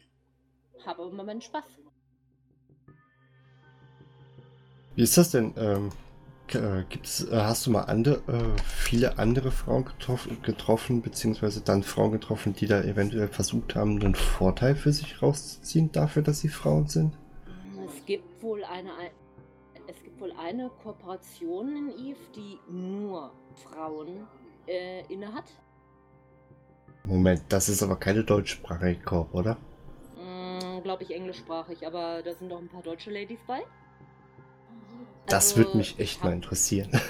habe 0.86 1.02
immer 1.02 1.24
meinen 1.24 1.42
Spaß. 1.42 1.64
Wie 4.96 5.02
ist 5.02 5.16
das 5.16 5.30
denn? 5.30 5.54
Ähm, 5.56 5.90
äh, 6.54 6.84
gibt's, 6.88 7.24
äh, 7.24 7.36
hast 7.36 7.66
du 7.66 7.70
mal 7.70 7.82
andere, 7.82 8.16
äh, 8.26 8.60
viele 8.64 9.18
andere 9.18 9.50
Frauen 9.50 9.84
getroffen, 9.84 10.40
getroffen, 10.42 11.02
beziehungsweise 11.02 11.60
dann 11.60 11.82
Frauen 11.82 12.12
getroffen, 12.12 12.54
die 12.54 12.66
da 12.66 12.82
eventuell 12.82 13.28
versucht 13.28 13.74
haben, 13.74 14.00
einen 14.00 14.14
Vorteil 14.14 14.74
für 14.74 14.92
sich 14.92 15.22
rauszuziehen 15.22 15.92
dafür, 15.92 16.22
dass 16.22 16.40
sie 16.40 16.48
Frauen 16.48 16.88
sind? 16.88 17.14
Es 17.86 18.04
gibt 18.06 18.42
wohl 18.42 18.64
eine, 18.64 18.90
es 19.86 20.02
gibt 20.02 20.20
wohl 20.20 20.32
eine 20.32 20.70
Kooperation 20.82 21.76
in 21.76 21.90
Eve, 21.90 22.18
die 22.34 22.58
nur 22.70 23.32
Frauen 23.54 24.26
äh, 24.66 25.04
innehat. 25.12 25.44
Moment, 27.06 27.42
das 27.48 27.68
ist 27.68 27.82
aber 27.82 27.96
keine 27.96 28.22
deutschsprachige 28.22 29.00
Koop, 29.00 29.34
oder? 29.34 29.56
Mm, 30.16 30.82
Glaube 30.82 31.04
ich 31.04 31.14
englischsprachig, 31.14 31.86
aber 31.86 32.22
da 32.22 32.34
sind 32.34 32.50
doch 32.50 32.58
ein 32.58 32.68
paar 32.68 32.82
deutsche 32.82 33.10
Ladies 33.10 33.40
bei. 33.46 33.62
Das 35.30 35.50
Also, 35.52 35.56
würde 35.58 35.76
mich 35.78 35.92
ich 35.94 36.00
echt 36.00 36.18
hab- 36.18 36.24
mal 36.24 36.32
interessieren. 36.34 36.90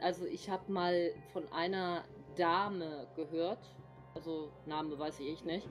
Also 0.00 0.26
ich 0.26 0.50
habe 0.50 0.70
mal 0.70 1.10
von 1.32 1.50
einer 1.52 2.04
Dame 2.36 3.06
gehört, 3.16 3.74
also 4.14 4.52
Name 4.66 4.96
weiß 4.98 5.20
ich 5.20 5.28
echt 5.32 5.46
nicht, 5.46 5.66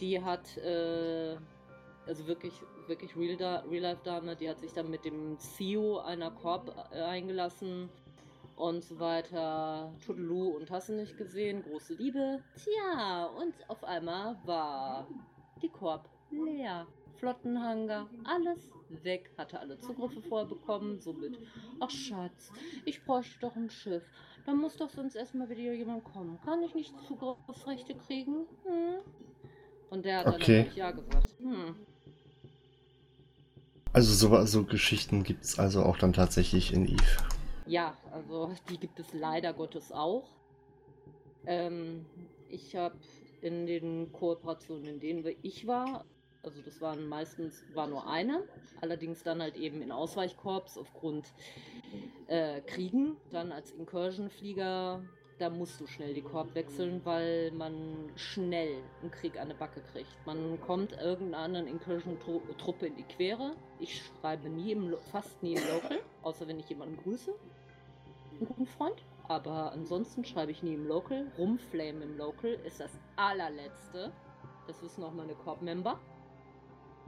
die 0.00 0.22
hat, 0.22 0.56
äh, 0.58 1.36
also 2.06 2.26
wirklich, 2.26 2.54
wirklich 2.86 3.16
Real, 3.16 3.36
da 3.36 3.64
Real 3.68 3.82
Life 3.82 4.02
Dame, 4.04 4.36
die 4.36 4.48
hat 4.48 4.60
sich 4.60 4.72
dann 4.72 4.90
mit 4.90 5.04
dem 5.04 5.38
CEO 5.40 5.98
einer 5.98 6.30
Corp 6.30 6.72
äh, 6.92 7.00
eingelassen 7.02 7.88
und 8.54 8.84
so 8.84 9.00
weiter, 9.00 9.92
Tudelu 10.06 10.50
und 10.56 10.70
hast 10.70 10.88
du 10.90 10.92
nicht 10.94 11.16
gesehen, 11.18 11.62
große 11.62 11.94
Liebe. 11.94 12.42
Tja, 12.62 13.24
und 13.26 13.54
auf 13.68 13.82
einmal 13.82 14.38
war 14.44 15.08
die 15.60 15.68
Corp 15.68 16.08
leer. 16.30 16.86
Flottenhangar, 17.18 18.08
alles 18.24 18.72
weg, 18.88 19.30
hatte 19.38 19.60
alle 19.60 19.78
Zugriffe 19.78 20.20
vorher 20.22 20.48
bekommen, 20.48 21.00
somit, 21.00 21.38
ach 21.80 21.90
Schatz, 21.90 22.52
ich 22.84 23.04
bräuchte 23.04 23.38
doch 23.40 23.56
ein 23.56 23.70
Schiff. 23.70 24.02
Da 24.46 24.52
muss 24.54 24.76
doch 24.76 24.90
sonst 24.90 25.14
erstmal 25.14 25.48
wieder 25.48 25.72
jemand 25.72 26.04
kommen. 26.04 26.38
Kann 26.44 26.62
ich 26.62 26.74
nicht 26.74 26.94
Zugriffsrechte 27.06 27.94
kriegen? 27.94 28.46
Hm? 28.64 29.00
Und 29.90 30.04
der 30.04 30.18
hat 30.18 30.26
dann 30.26 30.40
Okay. 30.42 30.70
ja 30.74 30.90
gesagt. 30.90 31.34
Hm. 31.38 31.74
Also 33.92 34.12
so, 34.12 34.44
so 34.44 34.64
Geschichten 34.64 35.22
gibt 35.22 35.44
es 35.44 35.58
also 35.58 35.82
auch 35.84 35.96
dann 35.98 36.12
tatsächlich 36.12 36.72
in 36.72 36.86
Eve. 36.86 37.22
Ja, 37.66 37.96
also 38.10 38.52
die 38.68 38.78
gibt 38.78 38.98
es 38.98 39.12
leider 39.14 39.52
Gottes 39.52 39.92
auch. 39.92 40.28
Ähm, 41.46 42.04
ich 42.48 42.76
habe 42.76 42.96
in 43.40 43.66
den 43.66 44.12
Kooperationen, 44.12 44.86
in 44.86 45.00
denen 45.00 45.24
ich 45.42 45.66
war, 45.66 46.04
also 46.44 46.62
das 46.62 46.80
waren 46.80 47.08
meistens, 47.08 47.64
war 47.74 47.86
nur 47.86 48.06
eine, 48.08 48.42
allerdings 48.80 49.22
dann 49.22 49.40
halt 49.42 49.56
eben 49.56 49.82
in 49.82 49.90
Ausweichkorps 49.90 50.78
aufgrund 50.78 51.26
äh, 52.26 52.60
Kriegen, 52.62 53.16
dann 53.30 53.52
als 53.52 53.70
Incursion-Flieger, 53.72 55.02
da 55.38 55.50
musst 55.50 55.80
du 55.80 55.86
schnell 55.86 56.14
die 56.14 56.22
Korb 56.22 56.54
wechseln, 56.54 57.00
weil 57.04 57.50
man 57.52 58.12
schnell 58.14 58.76
einen 59.02 59.10
Krieg 59.10 59.38
an 59.38 59.48
der 59.48 59.56
Backe 59.56 59.82
kriegt. 59.92 60.14
Man 60.26 60.60
kommt 60.60 60.92
irgendeiner 60.92 61.44
anderen 61.44 61.66
Incursion-Truppe 61.66 62.86
in 62.86 62.96
die 62.96 63.02
Quere. 63.02 63.56
Ich 63.80 64.00
schreibe 64.00 64.48
nie 64.48 64.72
im, 64.72 64.96
fast 65.10 65.42
nie 65.42 65.54
im 65.54 65.62
Local, 65.74 66.00
außer 66.22 66.46
wenn 66.46 66.60
ich 66.60 66.68
jemanden 66.68 66.96
grüße 66.98 67.34
einen 68.38 68.46
guten 68.46 68.66
Freund. 68.66 69.04
Aber 69.26 69.72
ansonsten 69.72 70.24
schreibe 70.24 70.52
ich 70.52 70.62
nie 70.62 70.74
im 70.74 70.86
Local. 70.86 71.26
Rumflame 71.38 72.04
im 72.04 72.16
Local 72.18 72.52
ist 72.64 72.80
das 72.80 72.92
allerletzte. 73.16 74.12
Das 74.66 74.82
wissen 74.82 75.02
auch 75.02 75.12
meine 75.12 75.34
Corp-Member. 75.34 75.98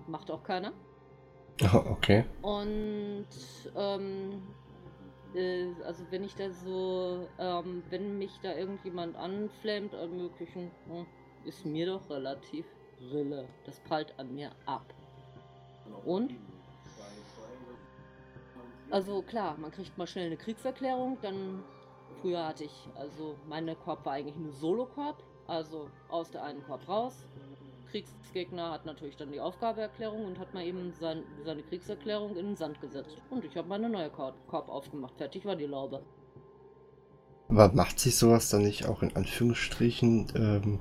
Macht 0.06 0.30
auch 0.30 0.42
keiner. 0.42 0.72
Okay. 1.72 2.24
Und 2.42 3.26
ähm, 3.74 4.42
äh, 5.34 5.68
also 5.84 6.04
wenn 6.10 6.24
ich 6.24 6.34
da 6.34 6.50
so, 6.50 7.26
ähm, 7.38 7.82
wenn 7.90 8.18
mich 8.18 8.38
da 8.42 8.54
irgendjemand 8.54 9.16
anflammt, 9.16 9.94
an 9.94 10.16
möglichen, 10.16 10.70
hm, 10.88 11.06
ist 11.44 11.64
mir 11.64 11.86
doch 11.86 12.10
relativ 12.10 12.66
Rille. 13.00 13.48
Das 13.64 13.80
prallt 13.80 14.18
an 14.18 14.34
mir 14.34 14.50
ab. 14.66 14.94
Und? 16.04 16.34
Also 18.90 19.22
klar, 19.22 19.56
man 19.58 19.70
kriegt 19.70 19.96
mal 19.98 20.06
schnell 20.06 20.26
eine 20.26 20.36
Kriegserklärung, 20.36 21.18
dann 21.20 21.64
früher 22.20 22.46
hatte 22.46 22.64
ich, 22.64 22.88
also 22.94 23.36
meine 23.48 23.74
Korb 23.74 24.04
war 24.06 24.12
eigentlich 24.12 24.36
nur 24.36 24.52
Solo-Korb, 24.52 25.22
also 25.48 25.90
aus 26.08 26.30
der 26.30 26.44
einen 26.44 26.62
Korb 26.64 26.88
raus. 26.88 27.26
Kriegsgegner 27.90 28.72
hat 28.72 28.86
natürlich 28.86 29.16
dann 29.16 29.32
die 29.32 29.40
Aufgabeerklärung 29.40 30.24
und 30.24 30.38
hat 30.38 30.52
mal 30.54 30.64
eben 30.64 30.92
sein, 31.00 31.22
seine 31.44 31.62
Kriegserklärung 31.62 32.36
in 32.36 32.46
den 32.46 32.56
Sand 32.56 32.80
gesetzt. 32.80 33.16
Und 33.30 33.44
ich 33.44 33.56
habe 33.56 33.68
meine 33.68 33.88
neue 33.88 34.10
Korb, 34.10 34.34
Korb 34.48 34.68
aufgemacht. 34.68 35.14
Fertig 35.16 35.44
war 35.44 35.56
die 35.56 35.66
Laube. 35.66 36.02
Aber 37.48 37.72
macht 37.72 38.00
sich 38.00 38.16
sowas 38.16 38.50
dann 38.50 38.62
nicht 38.62 38.86
auch 38.86 39.02
in 39.02 39.14
Anführungsstrichen 39.14 40.32
ähm, 40.34 40.78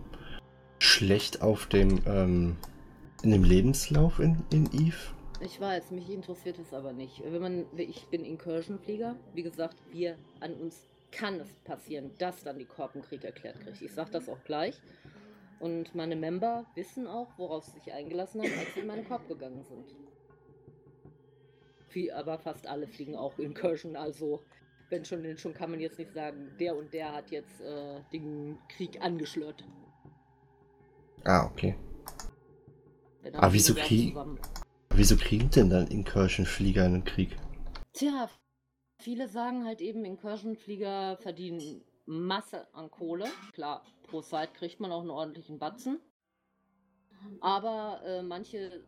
schlecht 0.80 1.42
auf 1.42 1.68
dem 1.68 2.02
ähm, 2.08 2.58
in 3.24 3.32
dem 3.32 3.44
Lebenslauf 3.44 4.20
in, 4.20 4.44
in 4.52 4.66
Eve? 4.74 4.98
Ich 5.42 5.60
weiß, 5.60 5.92
mich 5.92 6.10
interessiert 6.10 6.58
es 6.60 6.74
aber 6.74 6.94
nicht. 6.94 7.22
Wenn 7.24 7.42
man, 7.42 7.66
ich 7.76 8.08
bin 8.08 8.24
Incursion-Flieger. 8.24 9.16
Wie 9.34 9.44
gesagt, 9.44 9.76
wir 9.92 10.16
an 10.40 10.54
uns 10.54 10.88
kann 11.12 11.40
es 11.40 11.50
passieren, 11.64 12.12
dass 12.18 12.44
dann 12.44 12.58
die 12.58 12.68
einen 12.78 13.04
Krieg 13.04 13.24
erklärt 13.24 13.60
kriegt. 13.62 13.82
Ich 13.82 13.94
sage 13.94 14.12
das 14.12 14.30
auch 14.30 14.44
gleich. 14.46 14.80
Und 15.60 15.96
meine 15.96 16.16
Member 16.16 16.66
wissen 16.76 17.08
auch, 17.08 17.30
worauf 17.38 17.64
sie 17.66 17.80
sich 17.80 17.94
eingelassen 17.94 18.42
haben, 18.42 18.60
als 18.60 18.74
sie 18.74 18.82
in 18.82 18.88
meinen 18.88 19.08
Korb 19.08 19.28
gegangen 19.28 19.64
sind. 19.64 19.96
Wie, 21.90 22.12
aber 22.12 22.38
fast 22.38 22.68
alle 22.68 22.88
fliegen 22.88 23.16
auch 23.16 23.40
Incursion, 23.40 23.96
also 23.96 24.44
wenn 24.90 25.06
schon, 25.06 25.24
denn 25.24 25.38
schon 25.38 25.54
kann 25.54 25.72
man 25.72 25.80
jetzt 25.80 25.98
nicht 25.98 26.14
sagen, 26.14 26.52
der 26.60 26.76
und 26.76 26.94
der 26.94 27.14
hat 27.14 27.32
jetzt 27.32 27.62
äh, 27.62 28.02
den 28.12 28.58
Krieg 28.70 29.02
angeschlört. 29.02 29.64
Ah, 31.24 31.46
okay. 31.46 31.76
Aber 33.34 33.54
wieso, 33.54 33.74
krieg 33.74 34.16
wieso 34.94 35.18
kriegen 35.18 35.50
denn 35.50 35.70
dann 35.70 35.88
Incursion-Flieger 35.88 36.86
einen 36.86 37.04
Krieg? 37.04 37.36
Tja, 37.94 38.30
viele 39.00 39.28
sagen 39.28 39.66
halt 39.66 39.82
eben, 39.82 40.06
Incursion-Flieger 40.06 41.18
verdienen 41.18 41.60
Masse 42.06 42.68
an 42.74 42.92
Kohle. 42.92 43.26
Klar, 43.54 43.84
pro 44.04 44.22
Zeit 44.22 44.54
kriegt 44.54 44.80
man 44.80 44.92
auch 44.92 45.02
einen 45.02 45.10
ordentlichen 45.10 45.60
Batzen. 45.60 46.00
Aber 47.42 48.02
äh, 48.06 48.22
manche 48.22 48.84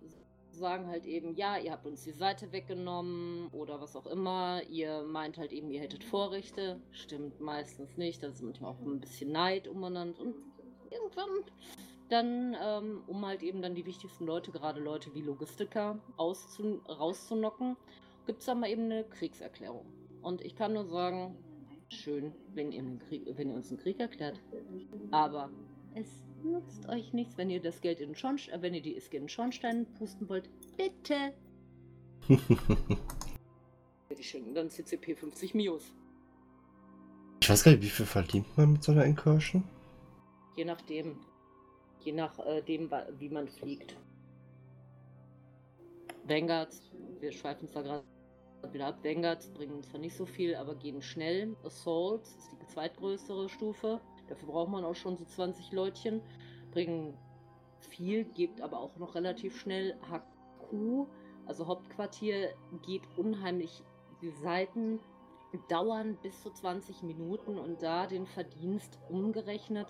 sagen 0.51 0.87
halt 0.87 1.05
eben, 1.05 1.35
ja, 1.35 1.57
ihr 1.57 1.71
habt 1.71 1.85
uns 1.85 2.03
die 2.03 2.11
Seite 2.11 2.51
weggenommen 2.51 3.47
oder 3.49 3.79
was 3.79 3.95
auch 3.95 4.07
immer. 4.07 4.61
Ihr 4.69 5.03
meint 5.03 5.37
halt 5.37 5.51
eben, 5.51 5.71
ihr 5.71 5.81
hättet 5.81 6.03
Vorrechte. 6.03 6.81
Stimmt 6.91 7.39
meistens 7.39 7.97
nicht. 7.97 8.23
Da 8.23 8.27
ist 8.27 8.41
manchmal 8.41 8.71
auch 8.71 8.79
ein 8.79 8.99
bisschen 8.99 9.31
Neid 9.31 9.67
umeinander. 9.67 10.19
Und 10.19 10.35
irgendwann 10.89 11.29
dann, 12.09 12.55
ähm, 12.61 13.03
um 13.07 13.25
halt 13.25 13.43
eben 13.43 13.61
dann 13.61 13.75
die 13.75 13.85
wichtigsten 13.85 14.25
Leute, 14.25 14.51
gerade 14.51 14.79
Leute 14.79 15.13
wie 15.13 15.21
Logistiker, 15.21 15.99
rauszunocken, 16.17 17.75
gibt 18.25 18.39
es 18.39 18.45
dann 18.45 18.59
mal 18.59 18.69
eben 18.69 18.83
eine 18.83 19.03
Kriegserklärung. 19.03 19.85
Und 20.21 20.41
ich 20.41 20.55
kann 20.55 20.73
nur 20.73 20.85
sagen, 20.85 21.37
schön, 21.89 22.33
wenn 22.53 22.71
ihr, 22.71 22.83
Krieg, 23.07 23.25
wenn 23.35 23.49
ihr 23.49 23.55
uns 23.55 23.69
einen 23.69 23.79
Krieg 23.79 23.99
erklärt. 23.99 24.39
Aber 25.11 25.49
es 25.95 26.07
nutzt 26.43 26.87
euch 26.89 27.13
nichts, 27.13 27.37
wenn 27.37 27.49
ihr 27.49 27.61
das 27.61 27.81
Geld 27.81 27.99
in 27.99 28.15
Schornstein, 28.15 28.59
äh, 28.59 28.61
wenn 28.61 28.73
ihr 28.73 28.81
die 28.81 28.95
Iske 28.95 29.17
in 29.17 29.23
den 29.23 29.29
Schornstein 29.29 29.85
pusten 29.97 30.29
wollt. 30.29 30.49
Bitte. 30.75 31.33
Bitte 34.09 34.23
schön, 34.23 34.53
dann 34.53 34.69
CCP 34.69 35.15
50 35.15 35.53
Mios. 35.55 35.93
Ich 37.41 37.49
weiß 37.49 37.63
gar 37.63 37.71
nicht, 37.71 37.83
wie 37.83 37.89
viel 37.89 38.05
verdient 38.05 38.57
man 38.57 38.73
mit 38.73 38.83
so 38.83 38.91
einer 38.91 39.05
Incursion? 39.05 39.63
Je 40.55 40.65
nachdem. 40.65 41.17
Je 42.01 42.11
nachdem, 42.11 42.91
äh, 42.91 43.19
wie 43.19 43.29
man 43.29 43.47
fliegt. 43.47 43.95
Vanguards, 46.25 46.81
wir 47.19 47.31
schweifen 47.31 47.69
da 47.73 47.81
gerade 47.81 48.03
ab. 48.81 49.03
Vanguards 49.03 49.49
bringen 49.53 49.83
zwar 49.83 49.99
nicht 49.99 50.15
so 50.15 50.25
viel, 50.25 50.55
aber 50.55 50.75
gehen 50.75 51.01
schnell. 51.01 51.55
Assaults 51.63 52.35
ist 52.35 52.51
die 52.51 52.65
zweitgrößere 52.67 53.49
Stufe. 53.49 54.01
Dafür 54.27 54.49
braucht 54.49 54.69
man 54.69 54.83
auch 54.83 54.95
schon 54.95 55.17
so 55.17 55.25
20 55.25 55.71
Leutchen. 55.71 56.21
Bringen 56.71 57.17
viel, 57.89 58.25
gibt 58.25 58.61
aber 58.61 58.79
auch 58.79 58.95
noch 58.97 59.15
relativ 59.15 59.59
schnell. 59.59 59.97
HQ, 60.11 61.07
also 61.45 61.67
Hauptquartier, 61.67 62.53
geht 62.85 63.03
unheimlich. 63.15 63.83
Die 64.21 64.31
Seiten 64.31 64.99
dauern 65.69 66.17
bis 66.21 66.41
zu 66.41 66.51
20 66.51 67.03
Minuten 67.03 67.57
und 67.57 67.81
da 67.81 68.07
den 68.07 68.25
Verdienst 68.25 68.99
umgerechnet 69.09 69.87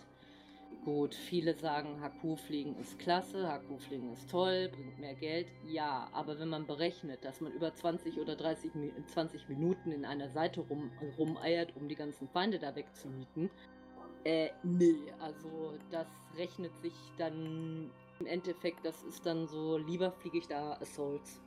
Gut, 0.87 1.15
viele 1.15 1.53
sagen, 1.53 1.99
HQ-Fliegen 2.01 2.77
ist 2.79 2.97
klasse, 2.97 3.45
HQ-Fliegen 3.45 4.13
ist 4.13 4.31
toll, 4.31 4.69
bringt 4.73 4.97
mehr 4.97 5.15
Geld. 5.15 5.47
Ja, 5.65 6.07
aber 6.13 6.39
wenn 6.39 6.47
man 6.47 6.65
berechnet, 6.65 7.25
dass 7.25 7.41
man 7.41 7.51
über 7.51 7.75
20 7.75 8.17
oder 8.17 8.37
30 8.37 8.71
20 9.13 9.49
Minuten 9.49 9.91
in 9.91 10.05
einer 10.05 10.29
Seite 10.29 10.61
rum, 10.61 10.89
rumeiert, 11.17 11.75
um 11.75 11.89
die 11.89 11.95
ganzen 11.95 12.29
Feinde 12.29 12.57
da 12.57 12.73
wegzumieten, 12.73 13.49
äh, 14.23 14.47
nee, 14.63 15.11
also 15.19 15.73
das 15.91 16.07
rechnet 16.37 16.71
sich 16.77 16.93
dann 17.17 17.91
im 18.21 18.25
Endeffekt, 18.25 18.85
das 18.85 19.03
ist 19.03 19.25
dann 19.25 19.45
so, 19.45 19.77
lieber 19.77 20.13
fliege 20.13 20.37
ich 20.37 20.47
da 20.47 20.77
Assaults. 20.79 21.41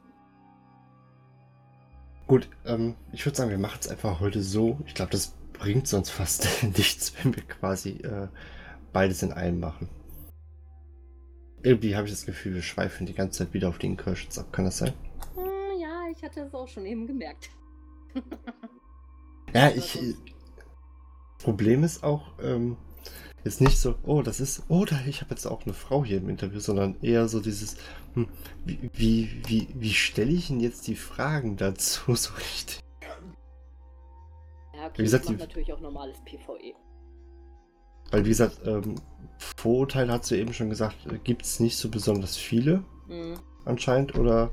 Gut, 2.26 2.46
ähm, 2.66 2.94
ich 3.10 3.24
würde 3.24 3.38
sagen, 3.38 3.50
wir 3.50 3.56
machen 3.56 3.78
es 3.80 3.88
einfach 3.88 4.20
heute 4.20 4.42
so. 4.42 4.78
Ich 4.84 4.92
glaube, 4.92 5.12
das 5.12 5.34
bringt 5.54 5.88
sonst 5.88 6.10
fast 6.10 6.62
nichts, 6.76 7.14
wenn 7.24 7.34
wir 7.34 7.42
quasi 7.44 7.92
äh, 8.02 8.28
beides 8.92 9.22
in 9.22 9.32
einem 9.32 9.60
machen. 9.60 9.88
Irgendwie 11.62 11.94
habe 11.94 12.06
ich 12.06 12.12
das 12.12 12.24
Gefühl, 12.24 12.54
wir 12.54 12.62
schweifen 12.62 13.06
die 13.06 13.14
ganze 13.14 13.40
Zeit 13.40 13.54
wieder 13.54 13.68
auf 13.68 13.78
den 13.78 13.92
Incursions 13.92 14.38
ab. 14.38 14.52
Kann 14.52 14.64
das 14.64 14.78
sein? 14.78 14.94
Hm, 15.34 15.80
ja, 15.80 16.06
ich 16.10 16.22
hatte 16.22 16.40
es 16.40 16.54
auch 16.54 16.68
schon 16.68 16.86
eben 16.86 17.06
gemerkt. 17.06 17.50
ja, 19.54 19.70
ich. 19.70 19.98
Problem 21.38 21.84
ist 21.84 22.02
auch, 22.02 22.32
ähm, 22.42 22.76
ist 23.44 23.60
nicht 23.62 23.78
so, 23.78 23.94
oh, 24.02 24.20
das 24.20 24.40
ist, 24.40 24.64
oh, 24.68 24.84
da, 24.84 25.00
ich 25.06 25.22
habe 25.22 25.30
jetzt 25.30 25.46
auch 25.46 25.64
eine 25.64 25.72
Frau 25.72 26.04
hier 26.04 26.18
im 26.18 26.28
Interview, 26.28 26.60
sondern 26.60 27.00
eher 27.00 27.28
so 27.28 27.40
dieses, 27.40 27.76
hm, 28.14 28.28
wie, 28.64 28.90
wie, 28.92 29.42
wie, 29.46 29.68
wie 29.74 29.94
stelle 29.94 30.32
ich 30.32 30.48
denn 30.48 30.60
jetzt 30.60 30.86
die 30.86 30.96
Fragen 30.96 31.56
dazu 31.56 32.14
so 32.14 32.34
richtig? 32.34 32.80
Ja, 34.74 34.86
okay, 34.86 34.98
wie 34.98 35.02
gesagt, 35.02 35.28
die, 35.28 35.36
natürlich 35.36 35.72
auch 35.72 35.80
normales 35.80 36.18
PvE. 36.24 36.74
Weil, 38.10 38.24
wie 38.24 38.30
gesagt, 38.30 38.60
ähm, 38.64 38.96
Vorurteile 39.38 40.12
hat 40.12 40.26
sie 40.26 40.38
eben 40.38 40.52
schon 40.52 40.70
gesagt, 40.70 40.96
gibt 41.24 41.42
es 41.42 41.60
nicht 41.60 41.76
so 41.76 41.88
besonders 41.88 42.36
viele 42.36 42.84
mhm. 43.08 43.38
anscheinend. 43.64 44.16
Oder 44.16 44.50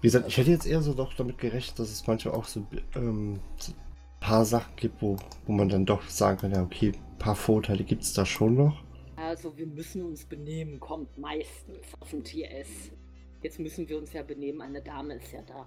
wie 0.00 0.08
gesagt, 0.08 0.28
ich 0.28 0.36
hätte 0.36 0.50
jetzt 0.50 0.66
eher 0.66 0.82
so 0.82 0.92
doch 0.92 1.14
damit 1.14 1.38
gerechnet, 1.38 1.78
dass 1.78 1.90
es 1.90 2.06
manchmal 2.06 2.34
auch 2.34 2.44
so, 2.44 2.66
ähm, 2.94 3.40
so 3.58 3.72
ein 3.72 3.76
paar 4.20 4.44
Sachen 4.44 4.76
gibt, 4.76 5.00
wo, 5.00 5.16
wo 5.46 5.52
man 5.52 5.68
dann 5.68 5.86
doch 5.86 6.06
sagen 6.08 6.38
kann, 6.38 6.52
ja, 6.52 6.62
okay, 6.62 6.92
ein 6.94 7.18
paar 7.18 7.36
Vorurteile 7.36 7.84
gibt 7.84 8.02
es 8.02 8.12
da 8.12 8.26
schon 8.26 8.54
noch. 8.54 8.82
Also 9.16 9.56
wir 9.56 9.66
müssen 9.66 10.04
uns 10.04 10.24
benehmen, 10.24 10.80
kommt 10.80 11.16
meistens 11.16 11.78
auf 12.00 12.10
dem 12.10 12.22
TS. 12.22 12.90
Jetzt 13.42 13.58
müssen 13.58 13.88
wir 13.88 13.98
uns 13.98 14.12
ja 14.12 14.22
benehmen, 14.22 14.60
eine 14.60 14.82
Dame 14.82 15.14
ist 15.14 15.32
ja 15.32 15.40
da. 15.42 15.66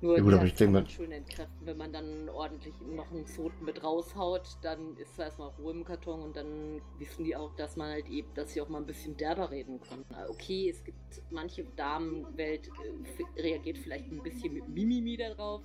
Nur 0.00 0.16
ja, 0.16 0.22
gut, 0.22 0.34
aber 0.34 0.44
ich 0.44 0.54
denke 0.54 0.80
mal. 0.80 0.88
schön 0.88 1.10
entkräften, 1.10 1.66
wenn 1.66 1.76
man 1.76 1.92
dann 1.92 2.28
ordentlich 2.28 2.74
noch 2.82 3.10
einen 3.10 3.26
Zoten 3.26 3.64
mit 3.64 3.82
raushaut, 3.82 4.56
dann 4.62 4.96
ist 4.96 5.10
es 5.12 5.18
erstmal 5.18 5.48
Ruhe 5.58 5.72
im 5.72 5.84
Karton 5.84 6.22
und 6.22 6.36
dann 6.36 6.80
wissen 6.98 7.24
die 7.24 7.34
auch, 7.34 7.52
dass 7.56 7.74
man 7.76 7.90
halt 7.90 8.06
eben, 8.08 8.32
dass 8.34 8.52
sie 8.52 8.60
auch 8.60 8.68
mal 8.68 8.78
ein 8.78 8.86
bisschen 8.86 9.16
derber 9.16 9.50
reden 9.50 9.80
können. 9.80 10.04
Okay, 10.28 10.70
es 10.70 10.84
gibt 10.84 11.20
manche 11.30 11.64
Damenwelt 11.74 12.68
äh, 12.68 13.40
reagiert 13.42 13.78
vielleicht 13.78 14.06
ein 14.12 14.22
bisschen 14.22 14.54
mit 14.54 14.68
Mimimi 14.68 15.16
darauf, 15.16 15.62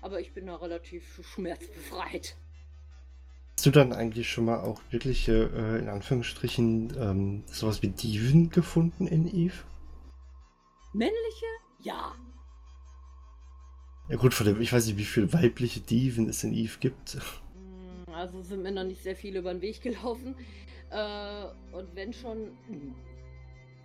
aber 0.00 0.20
ich 0.20 0.32
bin 0.32 0.46
da 0.46 0.54
relativ 0.54 1.20
schmerzbefreit. 1.34 2.36
Hast 3.56 3.66
du 3.66 3.70
dann 3.72 3.92
eigentlich 3.92 4.30
schon 4.30 4.44
mal 4.44 4.60
auch 4.60 4.80
wirkliche, 4.90 5.50
äh, 5.52 5.80
in 5.80 5.88
Anführungsstrichen, 5.88 6.96
ähm, 6.96 7.42
sowas 7.46 7.82
wie 7.82 7.88
Diven 7.88 8.50
gefunden 8.50 9.08
in 9.08 9.26
Eve? 9.26 9.64
Männliche? 10.92 11.46
Ja, 11.80 12.14
ja 14.08 14.16
gut, 14.16 14.34
von 14.34 14.46
dem, 14.46 14.60
ich 14.60 14.72
weiß 14.72 14.86
nicht, 14.86 14.98
wie 14.98 15.04
viele 15.04 15.32
weibliche 15.32 15.80
Diven 15.80 16.28
es 16.28 16.44
in 16.44 16.52
Eve 16.52 16.78
gibt. 16.80 17.14
Hm, 17.14 18.14
also 18.14 18.42
sind 18.42 18.62
mir 18.62 18.72
noch 18.72 18.84
nicht 18.84 19.02
sehr 19.02 19.16
viele 19.16 19.40
über 19.40 19.52
den 19.52 19.62
Weg 19.62 19.80
gelaufen. 19.82 20.34
Äh, 20.90 21.44
und 21.72 21.94
wenn 21.94 22.12
schon. 22.12 22.52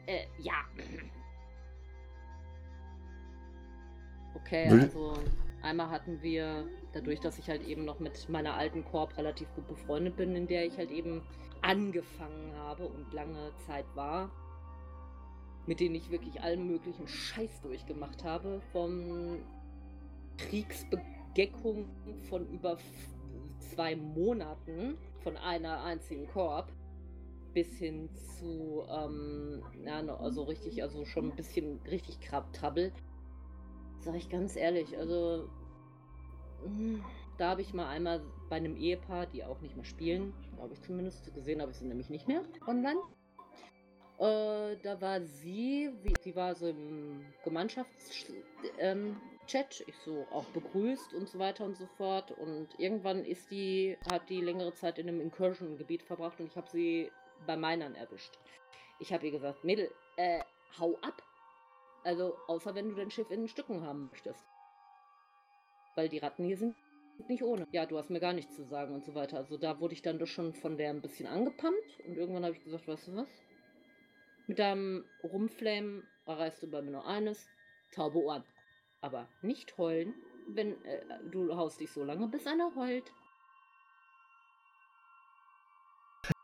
Äh, 0.06 0.26
ja. 0.40 0.54
Okay, 4.36 4.68
also 4.68 5.14
einmal 5.62 5.90
hatten 5.90 6.22
wir, 6.22 6.66
dadurch, 6.94 7.20
dass 7.20 7.38
ich 7.40 7.48
halt 7.50 7.66
eben 7.66 7.86
noch 7.86 8.00
mit 8.00 8.28
meiner 8.30 8.56
alten 8.56 8.84
Korb 8.86 9.18
relativ 9.18 9.48
gut 9.56 9.68
befreundet 9.68 10.18
bin, 10.18 10.36
in 10.36 10.48
der 10.48 10.66
ich 10.66 10.78
halt 10.78 10.92
eben 10.92 11.22
angefangen 11.62 12.54
habe 12.58 12.86
und 12.86 13.14
lange 13.14 13.52
Zeit 13.66 13.86
war, 13.96 14.30
mit 15.66 15.80
denen 15.80 15.96
ich 15.96 16.10
wirklich 16.10 16.42
allen 16.42 16.68
möglichen 16.68 17.08
Scheiß 17.08 17.62
durchgemacht 17.62 18.24
habe, 18.24 18.62
vom 18.72 19.40
Kriegsbegeckung 20.38 21.88
von 22.30 22.48
über 22.50 22.78
zwei 23.60 23.96
Monaten 23.96 24.98
von 25.22 25.38
einer 25.38 25.84
einzigen 25.84 26.28
Korb 26.28 26.72
bis 27.54 27.78
hin 27.78 28.10
zu, 28.16 28.84
ähm, 28.90 29.64
ja, 29.86 30.00
also 30.18 30.44
richtig, 30.44 30.82
also 30.82 31.06
schon 31.06 31.30
ein 31.30 31.36
bisschen 31.36 31.80
richtig 31.90 32.20
Krabtrabbel. 32.20 32.92
Sag 34.00 34.16
ich 34.16 34.30
ganz 34.30 34.56
ehrlich, 34.56 34.98
also 34.98 35.48
hm, 36.64 37.04
da 37.38 37.52
habe 37.52 37.62
ich 37.62 37.74
mal 37.74 37.88
einmal 37.88 38.22
bei 38.50 38.58
einem 38.58 38.76
Ehepaar, 38.76 39.28
die 39.28 39.44
auch 39.44 39.62
nicht 39.62 39.76
mehr 39.76 39.86
spielen, 39.86 40.34
glaube 40.56 40.74
ich 40.74 40.82
zumindest, 40.82 41.34
gesehen 41.34 41.62
habe 41.62 41.72
ich 41.72 41.78
sie 41.78 41.86
nämlich 41.86 42.10
nicht 42.10 42.28
mehr 42.28 42.44
online. 42.68 43.00
Äh, 44.20 44.78
da 44.84 45.00
war 45.02 45.22
sie, 45.22 45.92
wie, 46.02 46.14
sie 46.22 46.36
war 46.36 46.56
so 46.56 46.68
im 46.68 47.26
Gemeinschafts, 47.44 48.28
ähm, 48.80 49.18
Chat, 49.48 49.84
ich 49.88 49.96
so 49.98 50.26
auch 50.32 50.46
begrüßt 50.46 51.14
und 51.14 51.28
so 51.28 51.40
weiter 51.40 51.66
und 51.66 51.78
so 51.78 51.86
fort. 51.98 52.32
Und 52.32 52.68
irgendwann 52.80 53.26
ist 53.26 53.52
die, 53.52 53.98
hat 54.12 54.30
die 54.30 54.42
längere 54.42 54.74
Zeit 54.74 54.98
in 55.00 55.08
einem 55.08 55.22
Incursion-Gebiet 55.22 56.04
verbracht 56.04 56.40
und 56.40 56.48
ich 56.48 56.56
habe 56.56 56.70
sie 56.70 57.12
bei 57.46 57.56
Minern 57.58 57.96
erwischt. 57.96 58.38
Ich 59.00 59.12
habe 59.12 59.26
ihr 59.26 59.32
gesagt, 59.32 59.64
Mädel, 59.64 59.92
äh, 60.18 60.42
hau 60.80 60.98
ab. 61.02 61.22
Also, 62.04 62.36
außer 62.48 62.76
wenn 62.76 62.90
du 62.90 62.96
dein 62.96 63.12
Schiff 63.12 63.30
in 63.32 63.48
Stücken 63.48 63.86
haben 63.86 64.10
möchtest. 64.12 64.46
Weil 65.96 66.10
die 66.10 66.20
Ratten 66.20 66.46
hier 66.46 66.58
sind 66.58 66.76
nicht 67.28 67.44
ohne. 67.44 67.68
Ja, 67.72 67.86
du 67.86 67.98
hast 67.98 68.10
mir 68.10 68.20
gar 68.20 68.34
nichts 68.34 68.56
zu 68.56 68.64
sagen 68.64 68.94
und 68.94 69.06
so 69.06 69.16
weiter. 69.16 69.38
Also 69.38 69.58
da 69.58 69.80
wurde 69.80 69.94
ich 69.94 70.02
dann 70.02 70.20
doch 70.20 70.28
schon 70.28 70.54
von 70.54 70.78
der 70.78 70.90
ein 70.90 71.02
bisschen 71.02 71.28
angepumpt 71.28 72.00
und 72.06 72.18
irgendwann 72.18 72.44
habe 72.44 72.56
ich 72.56 72.64
gesagt, 72.64 72.88
weißt 72.88 73.10
du 73.10 73.16
was? 73.16 73.30
Mit 74.48 74.60
deinem 74.60 75.06
Rumflame 75.24 76.04
erreichst 76.26 76.64
du 76.64 76.70
bei 76.70 76.82
mir 76.82 76.92
nur 76.92 77.06
eines, 77.06 77.48
taube 77.92 78.20
Ohren. 78.20 78.44
Aber 79.04 79.28
nicht 79.42 79.78
heulen, 79.78 80.16
wenn 80.48 80.82
äh, 80.86 81.02
du 81.30 81.54
haust 81.58 81.82
dich 81.82 81.92
so 81.92 82.06
lange, 82.06 82.26
bis 82.30 82.48
einer 82.48 82.74
heult. 82.74 83.12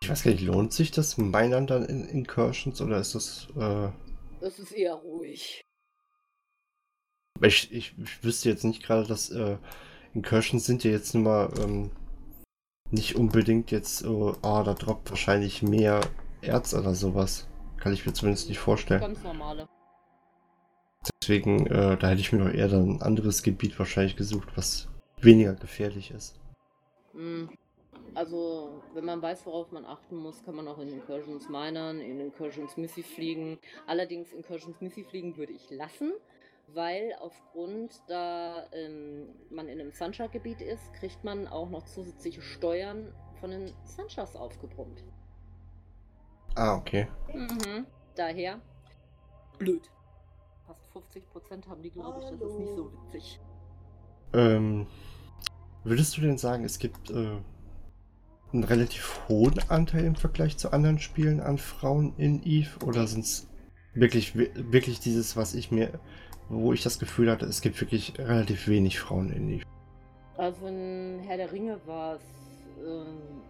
Ich 0.03 0.09
weiß 0.09 0.23
gar 0.23 0.31
nicht, 0.31 0.43
lohnt 0.43 0.73
sich 0.73 0.91
das 0.91 1.17
Minern 1.17 1.67
dann 1.67 1.85
in 1.85 2.03
Incursions 2.09 2.81
oder 2.81 2.99
ist 2.99 3.15
das. 3.15 3.47
Äh... 3.55 3.91
Das 4.41 4.59
ist 4.59 4.73
eher 4.73 4.95
ruhig. 4.95 5.61
Ich, 7.41 7.71
ich, 7.71 7.97
ich 7.97 8.23
wüsste 8.25 8.49
jetzt 8.49 8.65
nicht 8.65 8.83
gerade, 8.83 9.07
dass 9.07 9.29
äh, 9.29 9.57
Incursions 10.13 10.65
sind 10.65 10.83
ja 10.83 10.91
jetzt 10.91 11.13
nun 11.13 11.23
mal 11.23 11.53
ähm, 11.61 11.91
nicht 12.91 13.15
unbedingt 13.15 13.71
jetzt, 13.71 14.05
oh, 14.05 14.35
ah, 14.41 14.63
da 14.63 14.73
droppt 14.73 15.09
wahrscheinlich 15.09 15.61
mehr 15.63 16.01
Erz 16.41 16.73
oder 16.73 16.93
sowas. 16.93 17.47
Kann 17.77 17.93
ich 17.93 18.05
mir 18.05 18.11
zumindest 18.11 18.49
nicht 18.49 18.59
vorstellen. 18.59 18.99
Ganz 18.99 19.23
normale. 19.23 19.69
Deswegen, 21.29 21.67
äh, 21.67 21.95
da 21.95 22.07
hätte 22.07 22.21
ich 22.21 22.31
mir 22.33 22.39
noch 22.39 22.51
eher 22.51 22.67
dann 22.69 22.89
ein 22.89 23.01
anderes 23.03 23.43
Gebiet 23.43 23.77
wahrscheinlich 23.77 24.15
gesucht, 24.15 24.47
was 24.55 24.87
weniger 25.21 25.53
gefährlich 25.53 26.09
ist. 26.09 26.39
Hm. 27.13 27.51
Also, 28.15 28.81
wenn 28.95 29.05
man 29.05 29.21
weiß, 29.21 29.45
worauf 29.45 29.71
man 29.71 29.85
achten 29.85 30.15
muss, 30.15 30.43
kann 30.43 30.55
man 30.55 30.67
auch 30.67 30.79
in 30.79 30.91
Incursions 30.91 31.47
minern, 31.47 32.01
in 32.01 32.19
Incursions 32.19 32.77
Missy 32.77 33.03
fliegen. 33.03 33.59
Allerdings 33.85 34.33
Incursions 34.33 34.81
Missy 34.81 35.03
fliegen 35.03 35.37
würde 35.37 35.53
ich 35.53 35.69
lassen, 35.69 36.13
weil 36.73 37.13
aufgrund, 37.19 38.01
da 38.07 38.65
ähm, 38.71 39.29
man 39.51 39.67
in 39.67 39.79
einem 39.79 39.91
Sunshine-Gebiet 39.91 40.61
ist, 40.61 40.91
kriegt 40.95 41.23
man 41.23 41.47
auch 41.47 41.69
noch 41.69 41.85
zusätzliche 41.85 42.41
Steuern 42.41 43.13
von 43.39 43.51
den 43.51 43.71
Sunshines 43.83 44.35
aufgebrummt. 44.35 45.03
Ah, 46.55 46.75
okay. 46.75 47.07
Mhm. 47.31 47.85
Daher 48.15 48.59
blöd. 49.59 49.91
Fast 50.69 50.85
50% 50.93 51.67
haben 51.67 51.81
die, 51.81 51.89
glaube 51.89 52.19
ich, 52.19 52.25
das 52.29 52.39
ist 52.39 52.59
nicht 52.59 52.75
so 52.75 52.91
witzig. 52.93 53.39
Ähm, 54.33 54.85
würdest 55.83 56.15
du 56.15 56.21
denn 56.21 56.37
sagen, 56.37 56.63
es 56.63 56.77
gibt 56.77 57.09
äh, 57.09 57.37
einen 58.53 58.63
relativ 58.63 59.19
hohen 59.27 59.59
Anteil 59.69 60.05
im 60.05 60.15
Vergleich 60.15 60.57
zu 60.57 60.71
anderen 60.71 60.99
Spielen 60.99 61.39
an 61.39 61.57
Frauen 61.57 62.13
in 62.17 62.43
Eve? 62.43 62.85
Oder 62.85 63.07
sind 63.07 63.25
es 63.25 63.47
wirklich, 63.95 64.35
wirklich 64.35 64.99
dieses, 64.99 65.35
was 65.35 65.55
ich 65.55 65.71
mir 65.71 65.99
wo 66.49 66.73
ich 66.73 66.83
das 66.83 66.99
Gefühl 66.99 67.31
hatte, 67.31 67.45
es 67.45 67.61
gibt 67.61 67.79
wirklich 67.79 68.13
relativ 68.19 68.67
wenig 68.67 68.99
Frauen 68.99 69.31
in 69.31 69.49
Eve. 69.49 69.65
Also 70.37 70.67
in 70.67 71.19
Herr 71.25 71.37
der 71.37 71.51
Ringe 71.51 71.79
war 71.85 72.15
es 72.15 72.21
ähm, 72.85 73.41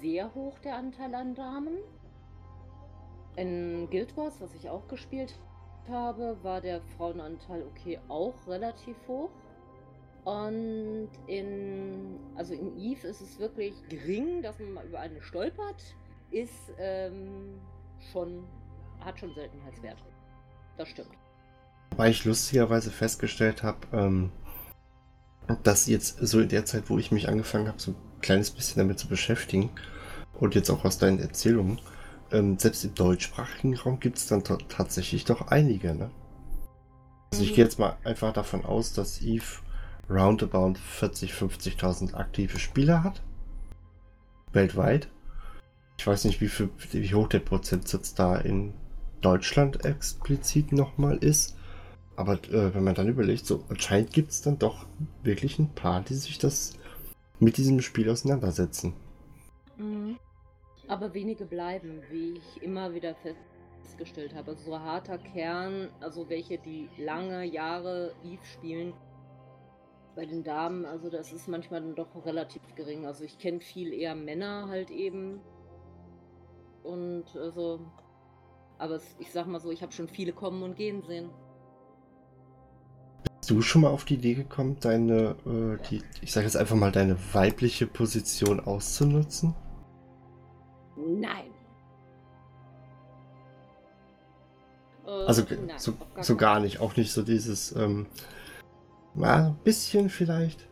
sehr 0.00 0.34
hoch 0.34 0.58
der 0.60 0.76
Anteil 0.76 1.14
an 1.14 1.34
Damen. 1.34 1.78
In 3.36 3.88
Guild 3.90 4.14
Wars, 4.16 4.40
was 4.40 4.54
ich 4.54 4.68
auch 4.68 4.86
gespielt 4.88 5.38
habe, 5.88 6.36
war 6.42 6.60
der 6.60 6.80
Frauenanteil 6.96 7.62
okay 7.62 7.98
auch 8.08 8.34
relativ 8.46 8.96
hoch. 9.08 9.30
Und 10.24 11.08
in, 11.28 12.18
also 12.34 12.52
in 12.52 12.76
Eve 12.78 13.06
ist 13.06 13.20
es 13.20 13.38
wirklich 13.38 13.74
gering, 13.88 14.42
dass 14.42 14.58
man 14.58 14.72
mal 14.72 14.86
über 14.86 14.98
eine 14.98 15.22
stolpert, 15.22 15.82
ist 16.32 16.72
ähm, 16.78 17.60
schon, 18.12 18.44
hat 19.00 19.20
schon 19.20 19.32
Seltenheitswert. 19.34 20.02
Das 20.76 20.88
stimmt. 20.88 21.10
Weil 21.96 22.10
ich 22.10 22.24
lustigerweise 22.24 22.90
festgestellt 22.90 23.62
habe, 23.62 23.78
ähm, 23.92 24.32
dass 25.62 25.86
jetzt 25.86 26.18
so 26.18 26.40
in 26.40 26.48
der 26.48 26.64
Zeit, 26.64 26.90
wo 26.90 26.98
ich 26.98 27.12
mich 27.12 27.28
angefangen 27.28 27.68
habe, 27.68 27.80
so 27.80 27.92
ein 27.92 27.96
kleines 28.20 28.50
bisschen 28.50 28.78
damit 28.80 28.98
zu 28.98 29.08
beschäftigen 29.08 29.70
und 30.34 30.54
jetzt 30.54 30.70
auch 30.70 30.84
aus 30.84 30.98
deinen 30.98 31.20
Erzählungen, 31.20 31.80
ähm, 32.32 32.58
selbst 32.58 32.84
im 32.84 32.94
deutschsprachigen 32.94 33.76
Raum 33.76 34.00
gibt 34.00 34.18
es 34.18 34.26
dann 34.26 34.42
tatsächlich 34.44 35.24
doch 35.24 35.48
einige. 35.48 35.94
Ne? 35.94 36.10
Also 37.32 37.44
ich 37.44 37.54
gehe 37.54 37.64
jetzt 37.64 37.78
mal 37.78 37.96
einfach 38.04 38.32
davon 38.32 38.64
aus, 38.64 38.92
dass 38.92 39.20
Eve 39.22 39.44
roundabout 40.08 40.74
40, 40.78 41.32
50.000 41.32 42.14
aktive 42.14 42.58
Spieler 42.58 43.02
hat. 43.02 43.22
Weltweit. 44.52 45.08
Ich 45.98 46.06
weiß 46.06 46.24
nicht, 46.24 46.40
wie, 46.40 46.48
viel, 46.48 46.70
wie 46.92 47.14
hoch 47.14 47.28
der 47.28 47.40
Prozentsatz 47.40 48.14
da 48.14 48.36
in 48.36 48.74
Deutschland 49.20 49.84
explizit 49.84 50.72
nochmal 50.72 51.16
ist. 51.16 51.56
Aber 52.16 52.34
äh, 52.44 52.74
wenn 52.74 52.84
man 52.84 52.94
dann 52.94 53.08
überlegt, 53.08 53.46
so 53.46 53.64
anscheinend 53.68 54.12
gibt 54.12 54.30
es 54.30 54.42
dann 54.42 54.58
doch 54.58 54.86
wirklich 55.22 55.58
ein 55.58 55.74
paar, 55.74 56.02
die 56.02 56.14
sich 56.14 56.38
das 56.38 56.74
mit 57.38 57.56
diesem 57.56 57.82
Spiel 57.82 58.08
auseinandersetzen. 58.08 58.94
Mhm. 59.76 60.16
Aber 60.88 61.14
wenige 61.14 61.44
bleiben, 61.44 62.02
wie 62.10 62.34
ich 62.38 62.62
immer 62.62 62.94
wieder 62.94 63.14
festgestellt 63.82 64.34
habe. 64.34 64.52
Also 64.52 64.70
so 64.70 64.78
harter 64.78 65.18
Kern, 65.18 65.88
also 66.00 66.28
welche, 66.28 66.58
die 66.58 66.88
lange 66.98 67.44
Jahre 67.44 68.14
Eve 68.24 68.44
spielen. 68.44 68.92
Bei 70.14 70.24
den 70.24 70.44
Damen, 70.44 70.86
also 70.86 71.10
das 71.10 71.32
ist 71.32 71.48
manchmal 71.48 71.82
dann 71.82 71.94
doch 71.94 72.24
relativ 72.24 72.62
gering. 72.74 73.04
Also 73.04 73.24
ich 73.24 73.38
kenne 73.38 73.60
viel 73.60 73.92
eher 73.92 74.14
Männer 74.14 74.68
halt 74.68 74.90
eben. 74.90 75.40
Und 76.82 77.24
also, 77.36 77.80
aber 78.78 78.94
es, 78.94 79.16
ich 79.18 79.30
sag 79.32 79.46
mal 79.46 79.60
so, 79.60 79.70
ich 79.70 79.82
habe 79.82 79.92
schon 79.92 80.08
viele 80.08 80.32
kommen 80.32 80.62
und 80.62 80.76
gehen 80.76 81.02
sehen 81.02 81.30
du 83.46 83.62
schon 83.62 83.82
mal 83.82 83.90
auf 83.90 84.04
die 84.04 84.14
Idee 84.14 84.34
gekommen, 84.34 84.76
deine, 84.80 85.36
äh, 85.46 85.88
die, 85.88 86.02
ich 86.20 86.32
sage 86.32 86.46
jetzt 86.46 86.56
einfach 86.56 86.76
mal, 86.76 86.92
deine 86.92 87.16
weibliche 87.32 87.86
Position 87.86 88.60
auszunutzen? 88.60 89.54
Nein. 90.96 91.50
Also 95.04 95.42
äh, 95.42 95.56
nein, 95.66 95.78
so, 95.78 95.94
gar, 95.94 96.24
so 96.24 96.36
gar 96.36 96.60
nicht, 96.60 96.80
auch 96.80 96.96
nicht 96.96 97.12
so 97.12 97.22
dieses, 97.22 97.74
ähm, 97.76 98.06
mal 99.14 99.46
ein 99.46 99.58
bisschen 99.62 100.10
vielleicht. 100.10 100.66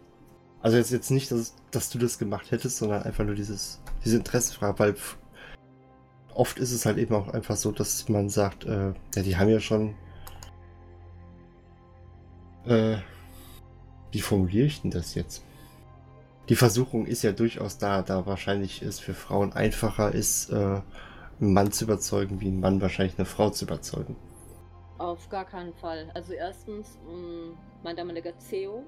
Also 0.60 0.76
jetzt, 0.76 0.90
jetzt 0.90 1.10
nicht, 1.10 1.30
dass, 1.30 1.54
dass 1.70 1.90
du 1.90 1.98
das 1.98 2.18
gemacht 2.18 2.50
hättest, 2.50 2.78
sondern 2.78 3.02
einfach 3.02 3.24
nur 3.24 3.34
dieses, 3.34 3.80
diese 4.04 4.16
Interessenfrage, 4.16 4.78
weil 4.78 4.96
oft 6.34 6.58
ist 6.58 6.72
es 6.72 6.84
halt 6.84 6.98
eben 6.98 7.14
auch 7.14 7.28
einfach 7.28 7.56
so, 7.56 7.70
dass 7.70 8.08
man 8.08 8.28
sagt, 8.28 8.64
äh, 8.64 8.92
ja, 9.14 9.22
die 9.22 9.36
haben 9.36 9.50
ja 9.50 9.60
schon 9.60 9.94
äh, 12.66 12.96
wie 14.12 14.20
formuliere 14.20 14.66
ich 14.66 14.80
denn 14.80 14.90
das 14.90 15.14
jetzt? 15.14 15.42
Die 16.48 16.56
Versuchung 16.56 17.06
ist 17.06 17.22
ja 17.22 17.32
durchaus 17.32 17.78
da, 17.78 18.02
da 18.02 18.26
wahrscheinlich 18.26 18.82
es 18.82 19.00
für 19.00 19.14
Frauen 19.14 19.52
einfacher 19.52 20.12
ist, 20.12 20.50
äh, 20.50 20.54
einen 21.40 21.52
Mann 21.52 21.72
zu 21.72 21.84
überzeugen, 21.84 22.40
wie 22.40 22.48
ein 22.48 22.60
Mann 22.60 22.80
wahrscheinlich 22.80 23.18
eine 23.18 23.26
Frau 23.26 23.50
zu 23.50 23.64
überzeugen. 23.64 24.16
Auf 24.98 25.28
gar 25.28 25.44
keinen 25.44 25.72
Fall. 25.74 26.10
Also 26.14 26.32
erstens, 26.32 26.98
ähm, 27.08 27.56
mein 27.82 27.96
damaliger 27.96 28.36
CEO, 28.38 28.84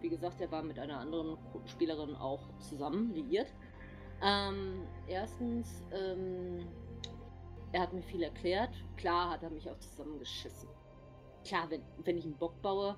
wie 0.00 0.08
gesagt, 0.08 0.40
er 0.40 0.50
war 0.50 0.62
mit 0.62 0.78
einer 0.78 0.98
anderen 1.00 1.36
Spielerin 1.66 2.14
auch 2.14 2.42
zusammen 2.60 3.12
liiert. 3.14 3.52
Ähm, 4.22 4.82
erstens, 5.08 5.82
ähm, 5.92 6.66
er 7.72 7.82
hat 7.82 7.92
mir 7.92 8.02
viel 8.02 8.22
erklärt. 8.22 8.70
Klar 8.96 9.30
hat 9.30 9.42
er 9.42 9.50
mich 9.50 9.68
auch 9.68 9.78
zusammengeschissen 9.78 10.68
klar, 11.44 11.70
wenn, 11.70 11.82
wenn 12.04 12.18
ich 12.18 12.24
einen 12.24 12.36
Bock 12.36 12.60
baue, 12.62 12.96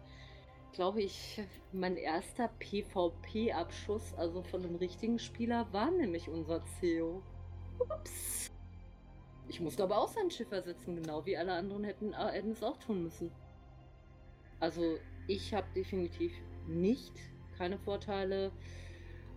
glaube 0.76 1.00
ich, 1.00 1.42
mein 1.72 1.96
erster 1.96 2.48
PvP-Abschuss, 2.58 4.14
also 4.14 4.42
von 4.42 4.62
einem 4.62 4.76
richtigen 4.76 5.18
Spieler, 5.18 5.66
war 5.72 5.90
nämlich 5.90 6.28
unser 6.28 6.62
CEO. 6.64 7.22
Ups. 7.78 8.50
Ich 9.48 9.60
musste 9.60 9.82
aber 9.82 9.98
auch 9.98 10.08
sein 10.08 10.30
Schiff 10.30 10.52
ersetzen, 10.52 10.96
genau 10.96 11.24
wie 11.24 11.36
alle 11.36 11.52
anderen 11.52 11.82
hätten, 11.82 12.12
äh, 12.12 12.32
hätten 12.32 12.50
es 12.50 12.62
auch 12.62 12.76
tun 12.76 13.02
müssen. 13.02 13.32
Also 14.60 14.98
ich 15.26 15.54
habe 15.54 15.66
definitiv 15.74 16.32
nicht 16.66 17.14
keine 17.56 17.78
Vorteile, 17.78 18.52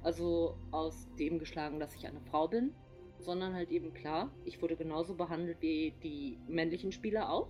also 0.04 0.58
aus 0.72 1.08
dem 1.18 1.40
geschlagen, 1.40 1.80
dass 1.80 1.96
ich 1.96 2.06
eine 2.06 2.22
Frau 2.22 2.50
bin, 2.50 2.74
sondern 3.20 3.54
halt 3.54 3.70
eben 3.70 3.94
klar, 3.94 4.30
ich 4.44 4.62
wurde 4.62 4.76
genauso 4.76 5.16
behandelt 5.16 5.62
wie 5.62 5.94
die 6.04 6.38
männlichen 6.48 6.92
Spieler 6.92 7.32
auch. 7.32 7.50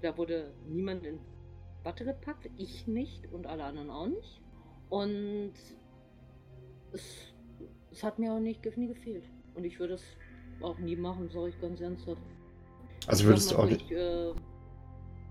Da 0.00 0.16
wurde 0.16 0.54
niemand 0.68 1.06
in 1.06 1.18
Watte 1.84 2.04
gepackt, 2.04 2.48
ich 2.56 2.86
nicht 2.86 3.30
und 3.32 3.46
alle 3.46 3.64
anderen 3.64 3.90
auch 3.90 4.06
nicht. 4.06 4.40
Und 4.88 5.52
es, 6.92 7.34
es 7.92 8.02
hat 8.02 8.18
mir 8.18 8.32
auch 8.32 8.40
nicht 8.40 8.64
nie 8.76 8.88
gefehlt. 8.88 9.24
Und 9.54 9.64
ich 9.64 9.78
würde 9.78 9.94
es 9.94 10.02
auch 10.60 10.78
nie 10.78 10.96
machen, 10.96 11.28
sage 11.28 11.50
ich 11.50 11.60
ganz 11.60 11.80
ernsthaft. 11.80 12.22
Also 13.06 13.24
würdest 13.26 13.52
du 13.52 13.56
auch 13.56 13.66
nicht. 13.66 13.90
Äh, 13.90 14.32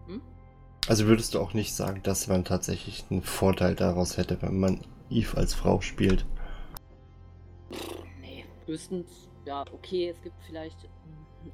hm? 0.08 0.22
Also 0.88 1.08
würdest 1.08 1.34
du 1.34 1.40
auch 1.40 1.54
nicht 1.54 1.74
sagen, 1.74 2.02
dass 2.04 2.28
man 2.28 2.44
tatsächlich 2.46 3.06
einen 3.10 3.22
Vorteil 3.22 3.76
daraus 3.76 4.18
hätte, 4.18 4.42
wenn 4.42 4.60
man 4.60 4.82
Eve 5.10 5.38
als 5.38 5.54
Frau 5.54 5.82
spielt? 5.82 6.26
Nee, 8.20 8.46
höchstens, 8.66 9.30
ja, 9.46 9.64
okay, 9.74 10.10
es 10.10 10.22
gibt 10.22 10.36
vielleicht, 10.46 10.90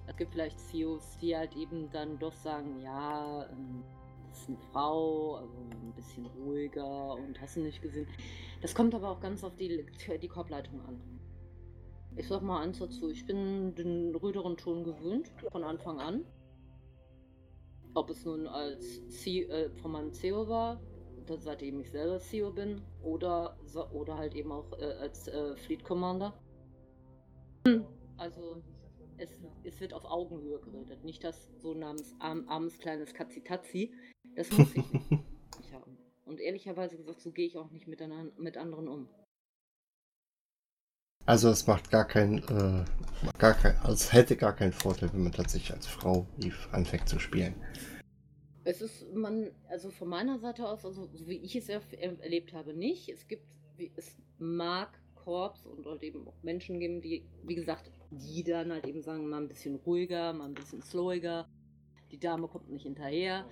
es 0.08 0.16
gibt 0.18 0.34
vielleicht 0.34 0.60
CEOs, 0.60 1.18
die 1.22 1.38
halt 1.38 1.56
eben 1.56 1.90
dann 1.92 2.18
doch 2.20 2.34
sagen, 2.34 2.82
ja, 2.82 3.46
ähm, 3.52 3.84
ist 4.32 4.48
eine 4.48 4.58
Frau, 4.72 5.36
also 5.36 5.58
ein 5.58 5.94
bisschen 5.96 6.26
ruhiger 6.26 7.14
und 7.14 7.40
hast 7.42 7.58
du 7.58 7.62
nicht 7.62 7.82
gesehen. 7.82 8.08
Das 8.62 8.76
kommt 8.76 8.94
aber 8.96 9.10
auch 9.10 9.20
ganz 9.20 9.44
auf 9.44 9.56
die, 9.56 9.86
die 10.22 10.28
Korbleitung 10.28 10.82
an. 10.82 11.02
Ich 12.16 12.28
sag 12.28 12.42
mal 12.42 12.62
eins 12.62 12.80
dazu, 12.80 13.10
ich 13.10 13.26
bin 13.26 13.76
den 13.76 14.16
rüderen 14.16 14.58
Ton 14.58 14.84
gewöhnt, 14.84 15.32
von 15.52 15.64
Anfang 15.64 16.00
an. 16.00 16.26
Ob 17.94 18.10
es 18.10 18.26
nun 18.26 18.48
als 18.48 19.08
C 19.10 19.44
äh, 19.44 19.70
von 19.82 19.92
meinem 19.92 20.14
CEO 20.14 20.48
war, 20.48 20.82
seitdem 21.38 21.80
ich 21.80 21.92
selber 21.92 22.20
CEO 22.20 22.52
bin, 22.52 22.82
oder, 23.04 23.58
oder 23.94 24.18
halt 24.18 24.34
eben 24.34 24.52
auch 24.52 24.72
äh, 24.80 24.86
als 25.00 25.28
äh, 25.28 25.56
Fleet 25.58 25.84
Commander. 25.84 26.34
Also 28.18 28.64
es, 29.18 29.30
es, 29.64 29.80
wird 29.80 29.94
auf 29.94 30.06
Augenhöhe 30.06 30.60
geredet, 30.60 31.04
nicht 31.04 31.24
das 31.24 31.50
so 31.58 31.74
namens 31.74 32.16
arm, 32.20 32.46
armes 32.48 32.78
kleines 32.80 33.14
Katzitazi. 33.14 33.94
Das 34.40 34.50
muss 34.52 34.74
ich 34.74 34.94
nicht. 34.94 35.12
ja. 35.70 35.84
Und 36.24 36.40
ehrlicherweise 36.40 36.96
gesagt, 36.96 37.20
so 37.20 37.30
gehe 37.32 37.46
ich 37.46 37.58
auch 37.58 37.72
nicht 37.72 37.90
mit, 37.90 38.02
an, 38.02 38.32
mit 38.38 38.56
anderen 38.56 38.88
um. 38.88 39.10
Also 41.26 41.50
es 41.50 41.68
macht 41.68 41.92
gar 41.92 42.08
keinen, 42.08 42.38
äh, 42.48 42.86
gar 43.38 43.54
kein, 43.54 43.76
also 43.80 43.92
es 43.92 44.14
hätte 44.14 44.38
gar 44.38 44.56
keinen 44.56 44.72
Vorteil, 44.72 45.12
wenn 45.12 45.24
man 45.24 45.34
tatsächlich 45.34 45.74
als 45.74 45.88
Frau 45.88 46.26
Eve 46.38 46.56
anfängt 46.72 47.10
zu 47.10 47.20
spielen. 47.20 47.54
Es 48.64 48.82
ist, 48.82 49.14
man, 49.14 49.52
also 49.68 49.92
von 49.92 50.08
meiner 50.08 50.40
Seite 50.40 50.70
aus, 50.70 50.86
also 50.86 51.10
so 51.14 51.28
wie 51.28 51.40
ich 51.40 51.58
es 51.58 51.68
erlebt 51.68 52.54
habe, 52.54 52.74
nicht. 52.74 53.10
Es 53.10 53.28
gibt, 53.28 53.44
es 53.98 54.16
mag 54.38 54.98
Korps 55.16 55.66
und 55.66 55.86
halt 55.86 56.02
eben 56.02 56.26
auch 56.26 56.42
Menschen 56.44 56.80
geben, 56.80 57.02
die, 57.02 57.28
wie 57.44 57.56
gesagt, 57.56 57.92
die 58.10 58.46
dann 58.46 58.72
halt 58.72 58.88
eben 58.88 59.02
sagen, 59.02 59.28
mal 59.28 59.42
ein 59.42 59.50
bisschen 59.50 59.76
ruhiger, 59.76 60.32
mal 60.32 60.46
ein 60.46 60.54
bisschen 60.54 60.82
slowiger. 60.82 61.46
Die 62.10 62.20
Dame 62.20 62.48
kommt 62.48 62.70
nicht 62.70 62.84
hinterher. 62.84 63.46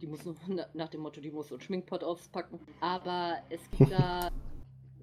Die 0.00 0.06
muss 0.06 0.20
nach 0.74 0.88
dem 0.88 1.00
Motto, 1.00 1.20
die 1.20 1.30
muss 1.30 1.48
so 1.48 1.54
einen 1.54 1.62
Schminkpot 1.62 2.04
auspacken. 2.04 2.60
Aber 2.80 3.38
es 3.50 3.70
gibt 3.70 3.92
da 3.92 4.30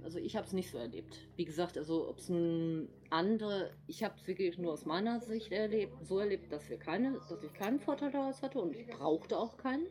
also 0.06 0.20
ich 0.20 0.36
habe 0.36 0.46
es 0.46 0.54
nicht 0.54 0.70
so 0.70 0.78
erlebt. 0.78 1.20
Wie 1.36 1.46
gesagt, 1.46 1.78
also 1.80 2.08
ob 2.08 2.20
es 2.20 2.30
ein 2.30 2.88
andere, 3.10 3.72
ich 3.88 4.04
habe 4.04 4.14
es 4.16 4.28
wirklich 4.28 4.58
nur 4.60 4.72
aus 4.72 4.86
meiner 4.86 5.20
Sicht 5.20 5.52
erlebt, 5.52 6.06
so 6.06 6.20
erlebt, 6.20 6.52
dass 6.52 6.70
wir 6.70 6.78
keine, 6.78 7.14
dass 7.14 7.44
ich 7.44 7.54
keinen 7.54 7.80
Vorteil 7.80 8.12
daraus 8.12 8.44
hatte 8.44 8.60
und 8.60 8.76
ich 8.76 8.86
brauchte 8.86 9.38
auch 9.38 9.58
keinen. 9.58 9.88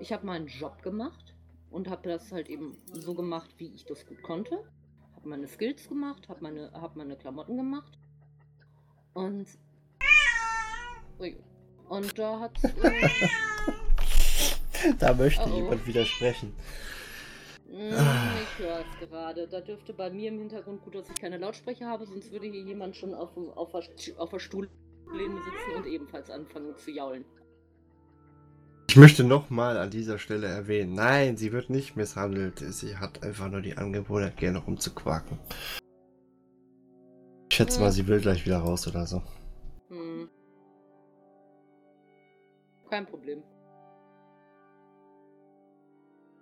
Ich 0.00 0.12
habe 0.12 0.26
meinen 0.26 0.48
Job 0.48 0.82
gemacht 0.82 1.36
und 1.70 1.88
habe 1.88 2.08
das 2.08 2.32
halt 2.32 2.48
eben 2.48 2.76
so 2.92 3.14
gemacht, 3.14 3.54
wie 3.58 3.72
ich 3.72 3.84
das 3.84 4.04
gut 4.04 4.20
konnte. 4.22 4.64
Habe 5.14 5.28
meine 5.28 5.46
Skills 5.46 5.88
gemacht, 5.88 6.28
habe 6.28 6.42
meine, 6.42 6.72
hab 6.72 6.96
meine 6.96 7.16
Klamotten 7.16 7.56
gemacht 7.56 7.98
und 9.14 9.46
und 11.88 12.18
da 12.18 12.40
hat 12.40 12.62
äh, 12.64 12.70
da 14.98 15.14
möchte 15.14 15.42
oh 15.46 15.50
oh. 15.52 15.56
jemand 15.56 15.86
widersprechen. 15.86 16.54
Hm, 17.70 17.90
ich 17.90 18.64
höre 18.64 18.80
es 18.80 19.08
gerade. 19.08 19.46
Da 19.46 19.60
dürfte 19.60 19.92
bei 19.92 20.10
mir 20.10 20.28
im 20.28 20.38
Hintergrund 20.38 20.82
gut, 20.82 20.94
dass 20.94 21.08
ich 21.10 21.20
keine 21.20 21.38
Lautsprecher 21.38 21.86
habe, 21.86 22.06
sonst 22.06 22.32
würde 22.32 22.46
hier 22.46 22.62
jemand 22.62 22.96
schon 22.96 23.14
auf, 23.14 23.36
auf, 23.36 23.74
auf 23.74 24.30
der 24.30 24.38
Stuhllehne 24.38 24.70
sitzen 25.42 25.76
und 25.76 25.86
ebenfalls 25.86 26.30
anfangen 26.30 26.76
zu 26.76 26.90
jaulen. 26.90 27.24
Ich 28.88 28.96
möchte 28.96 29.22
nochmal 29.22 29.76
an 29.76 29.90
dieser 29.90 30.18
Stelle 30.18 30.46
erwähnen, 30.46 30.94
nein, 30.94 31.36
sie 31.36 31.52
wird 31.52 31.68
nicht 31.68 31.94
misshandelt. 31.94 32.58
Sie 32.58 32.96
hat 32.96 33.22
einfach 33.22 33.50
nur 33.50 33.60
die 33.60 33.76
Angewohnheit, 33.76 34.38
gerne 34.38 34.58
rumzuquaken. 34.58 35.38
Ich 37.50 37.56
schätze 37.56 37.78
ja. 37.78 37.84
mal, 37.84 37.92
sie 37.92 38.06
will 38.08 38.20
gleich 38.20 38.46
wieder 38.46 38.58
raus 38.58 38.88
oder 38.88 39.06
so. 39.06 39.22
Hm. 39.88 40.30
Kein 42.88 43.04
Problem. 43.04 43.42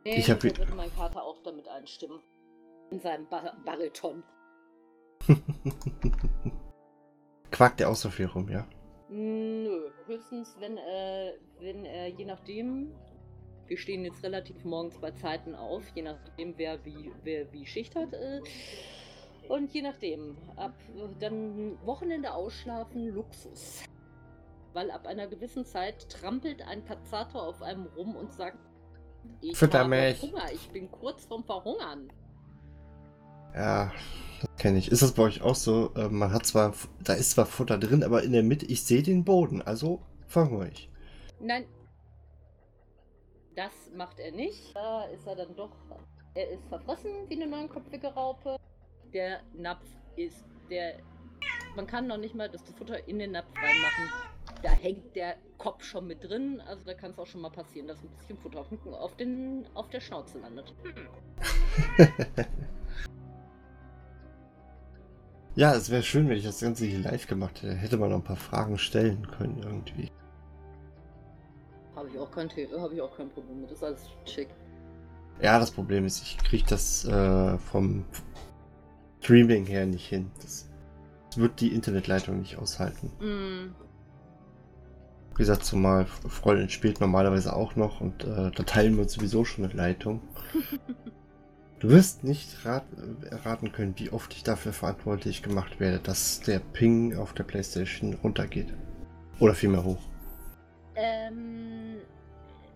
Nee, 0.06 0.18
ich 0.18 0.30
habe 0.30 0.44
wird 0.44 0.76
mein 0.76 0.90
Vater 0.92 1.20
auch 1.24 1.42
damit 1.42 1.66
einstimmen. 1.66 2.20
In 2.92 3.00
seinem 3.00 3.28
Bar 3.28 3.56
Bariton. 3.64 4.22
Quakt 7.50 7.80
der 7.80 7.90
auch 7.90 7.96
so 7.96 8.08
viel 8.10 8.26
rum, 8.26 8.48
ja? 8.48 8.68
Nö, 9.08 9.90
höchstens 10.06 10.54
wenn, 10.60 10.76
äh, 10.76 11.32
wenn 11.58 11.84
äh, 11.84 12.06
je 12.06 12.24
nachdem, 12.24 12.94
wir 13.66 13.76
stehen 13.76 14.04
jetzt 14.04 14.22
relativ 14.22 14.64
morgens 14.64 14.96
bei 15.00 15.10
Zeiten 15.10 15.56
auf, 15.56 15.82
je 15.96 16.02
nachdem 16.02 16.56
wer 16.56 16.84
wie, 16.84 17.10
wer 17.24 17.52
wie 17.52 17.66
Schicht 17.66 17.96
hat. 17.96 18.12
Äh, 18.12 18.42
und 19.48 19.74
je 19.74 19.82
nachdem, 19.82 20.36
ab 20.54 20.74
dann 21.18 21.84
Wochenende 21.84 22.32
ausschlafen, 22.32 23.08
Luxus. 23.08 23.82
Weil 24.72 24.92
ab 24.92 25.08
einer 25.08 25.26
gewissen 25.26 25.64
Zeit 25.64 26.08
trampelt 26.08 26.62
ein 26.62 26.84
Pazzator 26.84 27.42
auf 27.42 27.60
einem 27.60 27.86
rum 27.96 28.14
und 28.14 28.32
sagt, 28.32 28.65
ich 29.40 29.56
Fütter 29.56 29.86
mich. 29.86 30.20
Hunger, 30.22 30.52
ich 30.52 30.68
bin 30.70 30.90
kurz 30.90 31.24
vorm 31.24 31.44
Verhungern. 31.44 32.12
Ja, 33.54 33.92
das 34.40 34.56
kenne 34.58 34.78
ich. 34.78 34.90
Ist 34.90 35.02
das 35.02 35.12
bei 35.12 35.22
euch 35.22 35.42
auch 35.42 35.54
so? 35.54 35.92
Äh, 35.94 36.08
man 36.08 36.32
hat 36.32 36.46
zwar, 36.46 36.74
da 37.02 37.14
ist 37.14 37.30
zwar 37.30 37.46
Futter 37.46 37.78
drin, 37.78 38.02
aber 38.02 38.22
in 38.22 38.32
der 38.32 38.42
Mitte, 38.42 38.66
ich 38.66 38.84
sehe 38.84 39.02
den 39.02 39.24
Boden, 39.24 39.62
also 39.62 40.00
verhungere 40.26 40.68
ich. 40.68 40.90
Nein. 41.40 41.64
Das 43.54 43.72
macht 43.94 44.18
er 44.18 44.32
nicht. 44.32 44.74
Da 44.74 45.04
ist 45.04 45.26
er 45.26 45.36
dann 45.36 45.56
doch, 45.56 45.72
er 46.34 46.50
ist 46.50 46.66
verfressen 46.68 47.10
wie 47.28 47.36
eine 47.36 47.46
neunköpfige 47.46 48.08
Raupe. 48.08 48.56
Der 49.14 49.40
Napf 49.54 49.86
ist, 50.16 50.44
der, 50.68 50.96
man 51.74 51.86
kann 51.86 52.06
noch 52.06 52.18
nicht 52.18 52.34
mal 52.34 52.50
das 52.50 52.62
Futter 52.76 53.08
in 53.08 53.18
den 53.18 53.32
Napf 53.32 53.48
reinmachen 53.56 54.35
da 54.62 54.70
hängt 54.70 55.14
der 55.14 55.36
Kopf 55.58 55.84
schon 55.84 56.06
mit 56.06 56.22
drin. 56.24 56.60
Also 56.66 56.84
da 56.84 56.94
kann 56.94 57.10
es 57.10 57.18
auch 57.18 57.26
schon 57.26 57.40
mal 57.40 57.50
passieren, 57.50 57.88
dass 57.88 57.98
ein 58.02 58.08
bisschen 58.08 58.38
Futter 58.38 58.60
auf, 58.60 59.16
den, 59.16 59.66
auf 59.74 59.88
der 59.90 60.00
Schnauze 60.00 60.38
landet. 60.38 60.74
ja, 65.54 65.74
es 65.74 65.90
wäre 65.90 66.02
schön, 66.02 66.28
wenn 66.28 66.36
ich 66.36 66.44
das 66.44 66.60
Ganze 66.60 66.86
hier 66.86 66.98
live 67.00 67.26
gemacht 67.26 67.62
hätte. 67.62 67.74
Hätte 67.74 67.96
man 67.96 68.10
noch 68.10 68.18
ein 68.18 68.24
paar 68.24 68.36
Fragen 68.36 68.78
stellen 68.78 69.26
können 69.38 69.62
irgendwie. 69.62 70.10
Habe 71.94 72.08
ich 72.10 72.18
auch 72.18 72.30
kein 72.30 72.48
habe 72.50 72.94
ich 72.94 73.00
auch 73.00 73.16
kein 73.16 73.30
Problem 73.30 73.62
mit. 73.62 73.70
Das 73.70 73.78
ist 73.78 73.84
alles 73.84 74.02
schick. 74.26 74.48
Ja, 75.40 75.58
das 75.58 75.70
Problem 75.70 76.04
ist, 76.06 76.22
ich 76.22 76.38
kriege 76.38 76.64
das 76.68 77.04
äh, 77.04 77.58
vom 77.58 78.04
Streaming 79.20 79.66
her 79.66 79.86
nicht 79.86 80.06
hin. 80.06 80.30
Das 80.40 80.68
wird 81.36 81.60
die 81.60 81.74
Internetleitung 81.74 82.38
nicht 82.38 82.56
aushalten. 82.56 83.10
Mm. 83.20 83.74
Wie 85.36 85.42
gesagt, 85.42 85.64
zumal 85.64 86.06
Freundin 86.06 86.70
spielt 86.70 86.98
normalerweise 87.00 87.54
auch 87.54 87.76
noch 87.76 88.00
und 88.00 88.24
äh, 88.24 88.50
da 88.50 88.62
teilen 88.62 88.94
wir 88.94 89.02
uns 89.02 89.12
sowieso 89.12 89.44
schon 89.44 89.64
eine 89.64 89.74
Leitung. 89.74 90.22
du 91.78 91.90
wirst 91.90 92.24
nicht 92.24 92.64
rat, 92.64 92.84
erraten 93.30 93.70
können, 93.70 93.92
wie 93.98 94.10
oft 94.10 94.32
ich 94.32 94.44
dafür 94.44 94.72
verantwortlich 94.72 95.42
gemacht 95.42 95.78
werde, 95.78 95.98
dass 95.98 96.40
der 96.40 96.58
Ping 96.58 97.18
auf 97.18 97.34
der 97.34 97.44
Playstation 97.44 98.14
runtergeht. 98.14 98.72
Oder 99.38 99.54
vielmehr 99.54 99.84
hoch. 99.84 100.00
Ähm, 100.94 101.98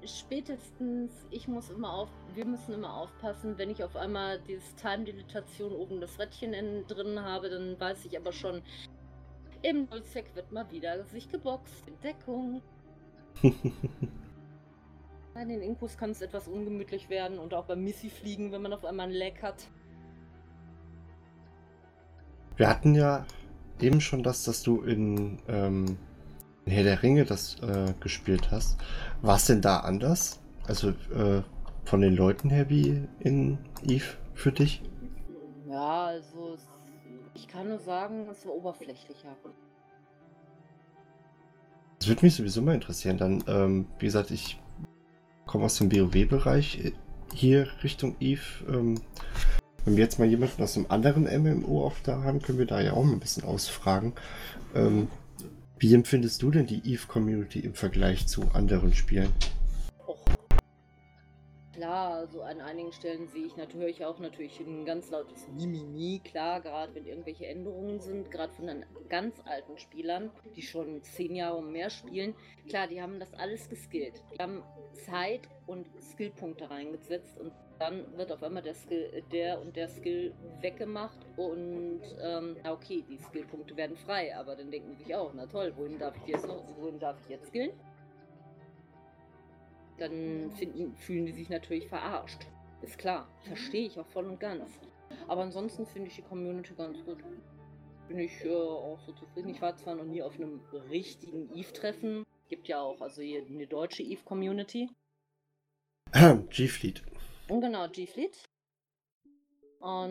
spätestens, 0.05 1.13
ich 1.31 1.49
muss 1.49 1.71
immer 1.71 1.91
auf, 1.91 2.09
wir 2.35 2.45
müssen 2.45 2.75
immer 2.75 2.95
aufpassen, 2.95 3.57
wenn 3.57 3.71
ich 3.71 3.83
auf 3.83 3.97
einmal 3.97 4.39
dieses 4.47 4.75
Time-Dilatation 4.75 5.73
oben 5.73 6.03
das 6.03 6.19
Rädchen 6.19 6.53
in, 6.53 6.87
drin 6.87 7.23
habe, 7.23 7.49
dann 7.49 7.81
weiß 7.81 8.05
ich 8.05 8.19
aber 8.19 8.33
schon, 8.33 8.61
im 9.63 9.89
Nullsec 9.91 10.35
wird 10.35 10.53
mal 10.53 10.71
wieder 10.71 11.05
sich 11.05 11.29
geboxt. 11.29 11.87
In 11.87 12.01
Deckung. 12.01 12.63
Bei 15.35 15.45
den 15.45 15.63
Inkus 15.63 15.97
kann 15.97 16.11
es 16.11 16.21
etwas 16.21 16.49
ungemütlich 16.49 17.09
werden 17.09 17.39
und 17.39 17.55
auch 17.55 17.65
beim 17.67 17.83
Missy 17.83 18.11
fliegen, 18.11 18.53
wenn 18.53 18.63
man 18.63 18.73
auf 18.73 18.85
einmal 18.85 19.09
ein 19.09 19.13
Leck 19.13 19.43
hat. 19.43 19.69
Wir 22.57 22.69
hatten 22.69 22.95
ja 22.95 23.25
eben 23.81 24.01
schon 24.01 24.23
das, 24.23 24.45
dass 24.45 24.63
du 24.63 24.83
in, 24.83 25.39
ähm, 25.49 25.97
in 26.67 26.73
Herr 26.73 26.85
der 26.85 27.03
Ringe 27.03 27.25
das 27.25 27.59
äh, 27.61 27.95
gespielt 28.01 28.51
hast. 28.51 28.79
War 29.23 29.37
es 29.37 29.47
denn 29.47 29.63
da 29.63 29.81
anders? 29.81 30.41
Also 30.67 30.91
äh, 30.91 31.43
von 31.85 32.01
den 32.01 32.15
Leuten 32.15 32.51
her 32.51 32.69
wie 32.69 33.09
in 33.21 33.59
Eve 33.83 34.17
für 34.35 34.53
dich? 34.53 34.83
Ja, 35.67 36.07
also 36.07 36.55
es 36.55 36.69
ich 37.35 37.49
kann 37.49 37.69
nur 37.69 37.79
sagen, 37.79 38.27
es 38.31 38.45
war 38.47 38.55
oberflächlicher. 38.55 39.37
Das 41.99 42.09
würde 42.09 42.25
mich 42.25 42.35
sowieso 42.35 42.63
mal 42.63 42.75
interessieren. 42.75 43.19
Dann, 43.19 43.45
ähm, 43.47 43.87
wie 43.99 44.07
gesagt, 44.07 44.31
ich 44.31 44.59
komme 45.47 45.67
aus 45.67 45.77
dem 45.79 45.93
WoW-Bereich 45.93 46.85
äh, 46.85 46.93
hier 47.35 47.69
Richtung 47.83 48.17
Eve. 48.21 48.43
Ähm, 48.69 49.01
wenn 49.85 49.97
wir 49.97 50.05
jetzt 50.05 50.19
mal 50.19 50.29
jemanden 50.29 50.63
aus 50.63 50.77
einem 50.77 50.87
anderen 50.89 51.25
MMO 51.25 51.87
auf 51.87 52.01
da 52.03 52.23
haben, 52.23 52.43
können 52.43 52.59
wir 52.59 52.67
da 52.67 52.81
ja 52.81 52.93
auch 52.93 53.05
mal 53.05 53.13
ein 53.13 53.21
bisschen 53.21 53.45
ausfragen. 53.45 54.15
Ähm, 54.75 55.09
wie 55.79 55.95
empfindest 55.95 56.43
du 56.43 56.51
denn 56.51 56.67
die 56.67 56.83
Eve-Community 56.93 57.61
im 57.61 57.75
Vergleich 57.75 58.27
zu 58.27 58.51
anderen 58.53 58.95
Spielen? 58.95 59.33
Klar, 61.81 62.13
also 62.13 62.43
an 62.43 62.61
einigen 62.61 62.93
Stellen 62.93 63.27
sehe 63.29 63.47
ich 63.47 63.57
natürlich 63.57 64.05
auch 64.05 64.19
natürlich 64.19 64.61
ein 64.61 64.85
ganz 64.85 65.11
lautes 65.11 65.49
Mimimi, 65.49 66.21
klar, 66.23 66.61
gerade 66.61 66.95
wenn 66.95 67.07
irgendwelche 67.07 67.47
Änderungen 67.47 68.01
sind, 68.01 68.31
gerade 68.31 68.53
von 68.53 68.67
den 68.67 68.85
ganz 69.09 69.41
alten 69.47 69.79
Spielern, 69.79 70.31
die 70.55 70.61
schon 70.61 71.03
zehn 71.03 71.35
Jahre 71.35 71.57
und 71.57 71.73
mehr 71.73 71.89
spielen. 71.89 72.35
Klar, 72.69 72.87
die 72.87 73.01
haben 73.01 73.19
das 73.19 73.33
alles 73.33 73.71
geskillt. 73.71 74.23
Die 74.35 74.43
haben 74.43 74.63
Zeit 74.93 75.49
und 75.67 75.87
Skillpunkte 76.03 76.69
reingesetzt 76.69 77.39
und 77.39 77.51
dann 77.79 78.15
wird 78.15 78.31
auf 78.31 78.43
einmal 78.43 78.63
der 78.63 78.75
Skill, 78.75 79.25
der 79.33 79.59
und 79.59 79.75
der 79.75 79.89
Skill 79.89 80.35
weggemacht 80.61 81.19
und 81.39 82.03
ähm, 82.23 82.57
okay, 82.69 83.03
die 83.09 83.17
Skillpunkte 83.17 83.75
werden 83.75 83.97
frei, 83.97 84.37
aber 84.37 84.55
dann 84.55 84.71
denken 84.71 84.95
sich 84.97 85.15
auch, 85.15 85.33
na 85.35 85.47
toll, 85.47 85.73
wohin 85.77 85.99
darf 85.99 86.15
ich 86.19 86.27
jetzt 86.27 86.47
noch, 86.47 86.63
wohin 86.79 86.99
darf 86.99 87.17
ich 87.23 87.31
jetzt 87.31 87.49
skillen? 87.49 87.73
Dann 90.01 90.51
finden, 90.53 90.97
fühlen 90.97 91.27
die 91.27 91.33
sich 91.33 91.49
natürlich 91.49 91.89
verarscht. 91.89 92.47
Ist 92.83 92.99
klar, 92.99 93.29
verstehe 93.43 93.87
ich 93.87 93.99
auch 93.99 94.07
voll 94.07 94.27
und 94.27 94.41
ganz. 94.41 94.71
Aber 95.29 95.43
ansonsten 95.43 95.87
finde 95.87 96.09
ich 96.09 96.17
die 96.17 96.23
Community 96.23 96.75
ganz 96.75 97.05
gut. 97.05 97.19
Bin 98.09 98.19
ich 98.19 98.45
äh, 98.45 98.51
auch 98.51 98.99
so 99.07 99.13
zufrieden. 99.13 99.51
Ich 99.51 99.61
war 99.61 99.77
zwar 99.77 99.95
noch 99.95 100.05
nie 100.05 100.23
auf 100.23 100.35
einem 100.35 100.61
richtigen 100.91 101.55
Eve-Treffen. 101.55 102.25
Gibt 102.49 102.69
ja 102.69 102.81
auch 102.81 103.01
also 103.01 103.23
hier 103.23 103.45
eine 103.45 103.67
deutsche 103.67 104.03
Eve-Community. 104.03 104.89
G-Fleet. 106.51 107.03
Und 107.49 107.61
genau, 107.61 107.89
G-Fleet. 107.89 108.37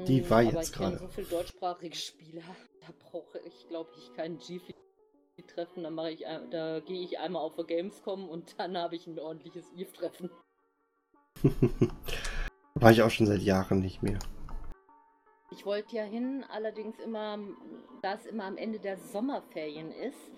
Die 0.07 0.29
war 0.29 0.41
jetzt 0.41 0.73
gerade. 0.73 0.97
so 0.97 1.07
viele 1.07 1.27
deutschsprachige 1.27 1.95
Spieler. 1.95 2.43
Da 2.81 2.93
brauche 2.97 3.39
ich, 3.39 3.67
glaube 3.67 3.89
ich, 3.97 4.13
keinen 4.15 4.37
G-Fleet 4.37 4.75
treffen, 5.43 5.83
dann 5.83 5.95
mache 5.95 6.11
ich, 6.11 6.25
da 6.51 6.79
gehe 6.79 7.01
ich 7.01 7.19
einmal 7.19 7.41
auf 7.41 7.55
der 7.55 7.65
Gamescom 7.65 8.29
und 8.29 8.55
dann 8.59 8.77
habe 8.77 8.95
ich 8.95 9.07
ein 9.07 9.19
ordentliches 9.19 9.71
Eve-Treffen. 9.75 10.29
War 12.75 12.91
ich 12.91 13.01
auch 13.01 13.09
schon 13.09 13.25
seit 13.25 13.41
Jahren 13.41 13.79
nicht 13.79 14.01
mehr. 14.01 14.19
Ich 15.51 15.65
wollte 15.65 15.95
ja 15.95 16.03
hin, 16.03 16.45
allerdings 16.49 16.99
immer, 16.99 17.39
da 18.01 18.13
es 18.13 18.25
immer 18.25 18.45
am 18.45 18.57
Ende 18.57 18.79
der 18.79 18.97
Sommerferien 18.97 19.91
ist. 19.91 20.31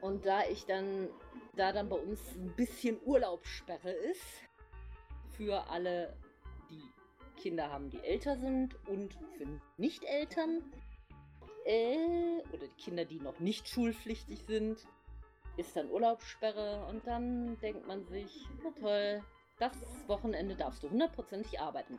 Und 0.00 0.26
da 0.26 0.44
ich 0.44 0.66
dann, 0.66 1.08
da 1.56 1.72
dann 1.72 1.88
bei 1.88 1.96
uns 1.96 2.20
ein 2.34 2.52
bisschen 2.56 2.98
Urlaubssperre 3.04 3.90
ist, 3.90 4.42
für 5.36 5.68
alle, 5.68 6.16
die 6.70 6.82
Kinder 7.40 7.70
haben, 7.70 7.90
die 7.90 8.00
älter 8.00 8.36
sind 8.36 8.74
und 8.88 9.14
für 9.36 9.46
Nicht-Eltern, 9.76 10.62
äh, 11.66 12.42
oder 12.52 12.66
die 12.66 12.82
Kinder, 12.82 13.04
die 13.04 13.20
noch 13.20 13.40
nicht 13.40 13.68
schulpflichtig 13.68 14.44
sind, 14.46 14.86
ist 15.56 15.76
dann 15.76 15.90
Urlaubssperre 15.90 16.86
und 16.90 17.06
dann 17.06 17.58
denkt 17.60 17.86
man 17.86 18.04
sich, 18.06 18.46
na 18.62 18.70
toll, 18.80 19.22
das 19.58 19.72
Wochenende 20.06 20.54
darfst 20.54 20.82
du 20.82 20.90
hundertprozentig 20.90 21.60
arbeiten. 21.60 21.98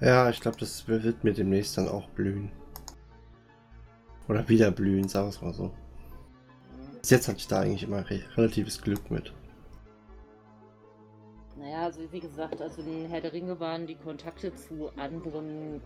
Ja, 0.00 0.30
ich 0.30 0.40
glaube, 0.40 0.58
das 0.58 0.86
wird 0.88 1.24
mir 1.24 1.32
demnächst 1.32 1.76
dann 1.76 1.88
auch 1.88 2.08
blühen. 2.10 2.50
Oder 4.28 4.48
wieder 4.48 4.70
blühen, 4.70 5.08
sag 5.08 5.28
es 5.28 5.42
mal 5.42 5.52
so. 5.52 5.64
Mhm. 5.64 7.00
Bis 7.00 7.10
jetzt 7.10 7.28
hatte 7.28 7.38
ich 7.38 7.48
da 7.48 7.60
eigentlich 7.60 7.82
immer 7.82 8.08
re 8.08 8.22
relatives 8.36 8.80
Glück 8.80 9.10
mit. 9.10 9.32
Naja, 11.56 11.84
also 11.84 12.00
wie 12.12 12.20
gesagt, 12.20 12.62
also 12.62 12.80
in 12.80 13.06
Herr 13.10 13.20
der 13.20 13.32
Ringe 13.32 13.60
waren 13.60 13.86
die 13.86 13.96
Kontakte 13.96 14.54
zu 14.54 14.90
anderen 14.96 15.82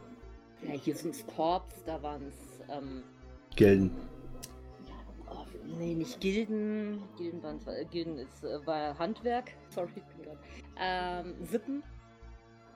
ja, 0.63 0.73
hier 0.73 0.97
sind 0.97 1.15
es 1.15 1.27
Korps, 1.27 1.85
da 1.85 2.03
waren 2.03 2.23
es. 2.29 2.61
Ähm, 2.75 3.03
Gilden. 3.57 3.91
Ja, 4.87 5.33
oh, 5.33 5.47
nee, 5.79 5.95
nicht 5.95 6.21
Gilden. 6.21 7.03
Gilden, 7.17 7.43
waren 7.43 7.61
äh, 7.67 7.85
Gilden 7.87 8.19
ist, 8.19 8.45
äh, 8.45 8.67
war 8.67 8.99
Handwerk. 8.99 9.53
Sorry, 9.71 9.91
ich 9.97 10.03
bin 10.05 10.25
gerade. 10.25 10.39
Ähm, 10.79 11.47
Sippen. 11.47 11.83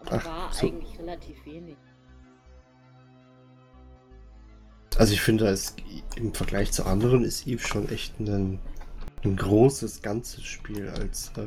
Aber 0.00 0.16
Ach, 0.16 0.24
war 0.24 0.52
so. 0.52 0.66
eigentlich 0.66 0.98
relativ 0.98 1.44
wenig. 1.44 1.76
Also 4.96 5.12
ich 5.12 5.20
finde, 5.20 5.46
es, 5.46 5.76
im 6.16 6.34
Vergleich 6.34 6.72
zu 6.72 6.84
anderen 6.84 7.22
ist 7.24 7.46
Eve 7.46 7.64
schon 7.64 7.88
echt 7.88 8.18
ein, 8.18 8.58
ein 9.22 9.36
großes 9.36 10.02
ganzes 10.02 10.44
Spiel 10.44 10.88
als 10.88 11.30
äh, 11.36 11.46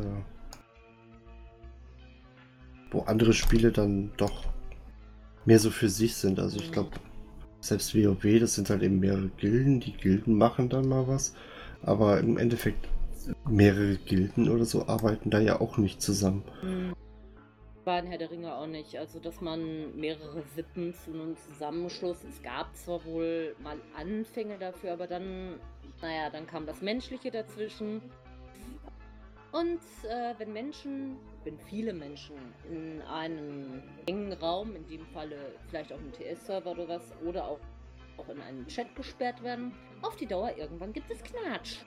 wo 2.92 3.02
andere 3.02 3.34
Spiele 3.34 3.72
dann 3.72 4.12
doch 4.18 4.46
mehr 5.46 5.60
so 5.60 5.70
für 5.70 5.90
sich 5.90 6.16
sind. 6.16 6.40
Also 6.40 6.58
ich 6.58 6.72
glaube, 6.72 6.92
selbst 7.60 7.96
WoW, 7.96 8.40
das 8.40 8.56
sind 8.56 8.70
halt 8.70 8.82
eben 8.82 9.00
mehrere 9.00 9.30
Gilden. 9.38 9.80
Die 9.80 9.94
Gilden 9.94 10.38
machen 10.38 10.70
dann 10.70 10.88
mal 10.88 11.08
was. 11.08 11.36
Aber 11.84 12.20
im 12.20 12.38
Endeffekt, 12.38 12.88
mehrere 13.48 13.98
Gilden 13.98 14.50
oder 14.50 14.66
so 14.66 14.88
arbeiten 14.88 15.30
da 15.30 15.40
ja 15.40 15.62
auch 15.62 15.78
nicht 15.78 16.02
zusammen. 16.02 16.44
Mhm. 16.64 16.94
War 17.84 18.00
in 18.00 18.08
Herr 18.08 18.20
der 18.20 18.30
Ringe 18.30 18.54
auch 18.54 18.68
nicht. 18.68 18.98
Also, 18.98 19.20
dass 19.20 19.42
man 19.42 19.96
mehrere 19.96 20.44
Sippen 20.56 20.94
zu 20.94 21.12
einem 21.12 21.36
Zusammenschluss. 21.36 22.18
Es 22.30 22.42
gab 22.44 22.76
zwar 22.76 23.04
wohl 23.06 23.56
mal 23.64 23.78
Anfänge 23.98 24.58
dafür, 24.60 24.94
aber 24.94 25.08
dann, 25.08 25.56
naja, 26.02 26.30
dann 26.30 26.46
kam 26.46 26.68
das 26.68 26.82
Menschliche 26.82 27.32
dazwischen. 27.32 28.02
Und 29.52 29.80
äh, 30.10 30.34
wenn 30.38 30.54
Menschen 30.54 31.18
wenn 31.44 31.58
viele 31.60 31.94
Menschen 31.94 32.36
in 32.70 33.02
einem 33.04 33.82
engen 34.06 34.34
Raum, 34.34 34.76
in 34.76 34.88
dem 34.88 35.06
Falle 35.08 35.56
vielleicht 35.68 35.92
auch 35.92 36.00
ein 36.00 36.12
TS-Server 36.12 36.72
oder 36.72 36.88
was, 36.88 37.02
oder 37.26 37.46
auch, 37.46 37.60
auch 38.18 38.30
in 38.30 38.42
einen 38.42 38.68
Chat 38.68 38.96
gesperrt 38.96 39.42
werden, 39.44 39.74
auf 40.02 40.16
die 40.16 40.28
Dauer 40.28 40.56
irgendwann 40.58 40.94
gibt 40.94 41.10
es 41.10 41.22
Knatsch. 41.24 41.80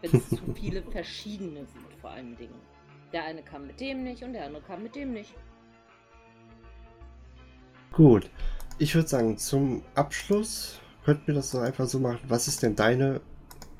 Wenn 0.00 0.16
es 0.16 0.28
zu 0.30 0.38
viele 0.54 0.82
verschiedene 0.82 1.66
sind, 1.66 1.94
vor 2.00 2.10
allen 2.10 2.36
Dingen. 2.36 2.54
Der 3.12 3.24
eine 3.24 3.42
kam 3.42 3.66
mit 3.66 3.80
dem 3.80 4.02
nicht 4.02 4.22
und 4.22 4.32
der 4.32 4.46
andere 4.46 4.62
kam 4.62 4.82
mit 4.82 4.94
dem 4.94 5.12
nicht. 5.12 5.34
Gut. 7.92 8.30
Ich 8.78 8.94
würde 8.94 9.08
sagen, 9.08 9.36
zum 9.36 9.82
Abschluss 9.94 10.80
könnten 11.04 11.26
wir 11.26 11.34
das 11.34 11.50
so 11.50 11.58
einfach 11.58 11.86
so 11.86 11.98
machen. 11.98 12.20
Was 12.28 12.48
ist 12.48 12.62
denn 12.62 12.76
deine 12.76 13.20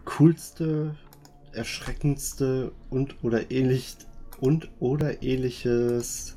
coolste, 0.04 0.94
erschreckendste 1.52 2.72
und 2.90 3.22
oder 3.24 3.50
ähnlich 3.50 3.96
und 4.40 4.70
oder 4.80 5.22
ähnliches 5.22 6.36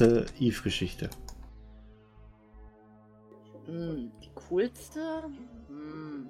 Eve-Geschichte. 0.00 1.10
Mm, 3.66 4.10
die 4.22 4.30
coolste? 4.48 5.24
Mm. 5.68 6.28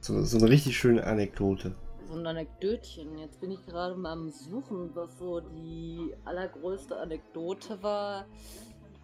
So, 0.00 0.22
so 0.24 0.38
eine 0.38 0.48
richtig 0.48 0.76
schöne 0.76 1.04
Anekdote. 1.04 1.74
So 2.08 2.14
ein 2.14 2.26
Anekdötchen. 2.26 3.18
Jetzt 3.18 3.40
bin 3.40 3.52
ich 3.52 3.64
gerade 3.66 3.94
mal 3.94 4.12
am 4.12 4.30
Suchen, 4.30 4.90
was 4.94 5.16
so 5.18 5.40
die 5.40 6.12
allergrößte 6.24 6.96
Anekdote 6.96 7.82
war. 7.82 8.26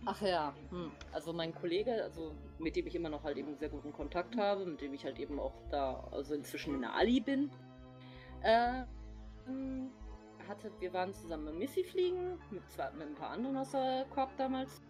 Ach 0.05 0.21
ja, 0.23 0.55
hm. 0.71 0.91
also 1.13 1.33
mein 1.33 1.55
Kollege, 1.55 2.03
also 2.03 2.33
mit 2.59 2.77
dem 2.77 2.87
ich 2.87 2.95
immer 2.95 3.09
noch 3.09 3.25
halt 3.25 3.37
eben 3.37 3.57
sehr 3.57 3.69
guten 3.69 3.93
Kontakt 3.93 4.37
habe, 4.37 4.65
mit 4.65 4.81
dem 4.81 4.95
ich 4.95 5.05
halt 5.05 5.19
eben 5.19 5.41
auch 5.41 5.55
da, 5.71 6.09
also 6.13 6.35
inzwischen 6.35 6.75
in 6.75 6.83
der 6.83 6.95
Ali 6.95 7.21
bin, 7.21 7.51
äh, 8.43 8.85
hatte, 10.49 10.71
wir 10.79 10.93
waren 10.93 11.13
zusammen 11.13 11.47
mit 11.47 11.59
Missy 11.59 11.85
fliegen, 11.85 12.39
mit, 12.51 12.69
zwei, 12.71 12.91
mit 12.93 13.09
ein 13.09 13.15
paar 13.15 13.31
anderen 13.31 13.57
aus 13.57 13.73
der 13.73 14.07
Korb 14.11 14.31
damals. 14.37 14.81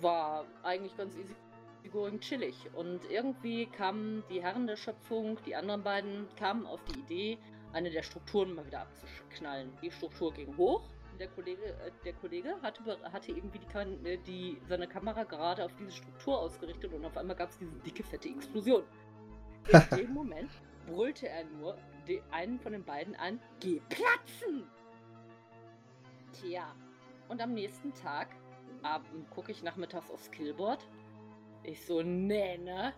War 0.00 0.44
eigentlich 0.62 0.96
ganz 0.96 1.16
easy 1.16 1.34
going 1.92 2.20
chillig. 2.20 2.54
Und 2.74 3.00
irgendwie 3.10 3.66
kamen 3.66 4.22
die 4.30 4.42
Herren 4.42 4.66
der 4.66 4.76
Schöpfung, 4.76 5.38
die 5.46 5.54
anderen 5.56 5.82
beiden, 5.82 6.26
kamen 6.36 6.66
auf 6.66 6.80
die 6.84 6.98
Idee, 7.00 7.38
eine 7.72 7.90
der 7.90 8.02
Strukturen 8.02 8.54
mal 8.54 8.66
wieder 8.66 8.80
abzuknallen. 8.80 9.70
Die 9.82 9.90
Struktur 9.90 10.32
ging 10.32 10.56
hoch. 10.56 10.82
Der 11.18 11.28
Kollege, 11.28 11.64
äh, 11.64 11.90
der 12.04 12.12
Kollege 12.12 12.54
hatte, 12.62 12.82
hatte 13.12 13.32
irgendwie 13.32 13.58
die, 13.58 14.08
äh, 14.08 14.18
die, 14.18 14.60
seine 14.68 14.86
Kamera 14.86 15.24
gerade 15.24 15.64
auf 15.64 15.74
diese 15.74 15.90
Struktur 15.90 16.38
ausgerichtet 16.38 16.92
und 16.92 17.04
auf 17.04 17.16
einmal 17.16 17.34
gab 17.34 17.50
es 17.50 17.58
diese 17.58 17.72
dicke, 17.80 18.04
fette 18.04 18.28
Explosion. 18.28 18.84
In 19.66 19.82
dem 19.98 20.14
Moment 20.14 20.50
brüllte 20.86 21.28
er 21.28 21.44
nur 21.44 21.76
einen 22.30 22.58
von 22.58 22.72
den 22.72 22.84
beiden 22.84 23.14
an, 23.16 23.40
geh 23.60 23.80
platzen! 23.88 24.68
Tja, 26.32 26.74
und 27.28 27.40
am 27.40 27.54
nächsten 27.54 27.92
Tag 27.94 28.28
gucke 29.30 29.52
ich 29.52 29.62
nachmittags 29.62 30.10
aufs 30.10 30.30
Killboard. 30.30 30.86
Ich 31.62 31.84
so, 31.84 32.02
nee, 32.02 32.56
ne? 32.58 32.94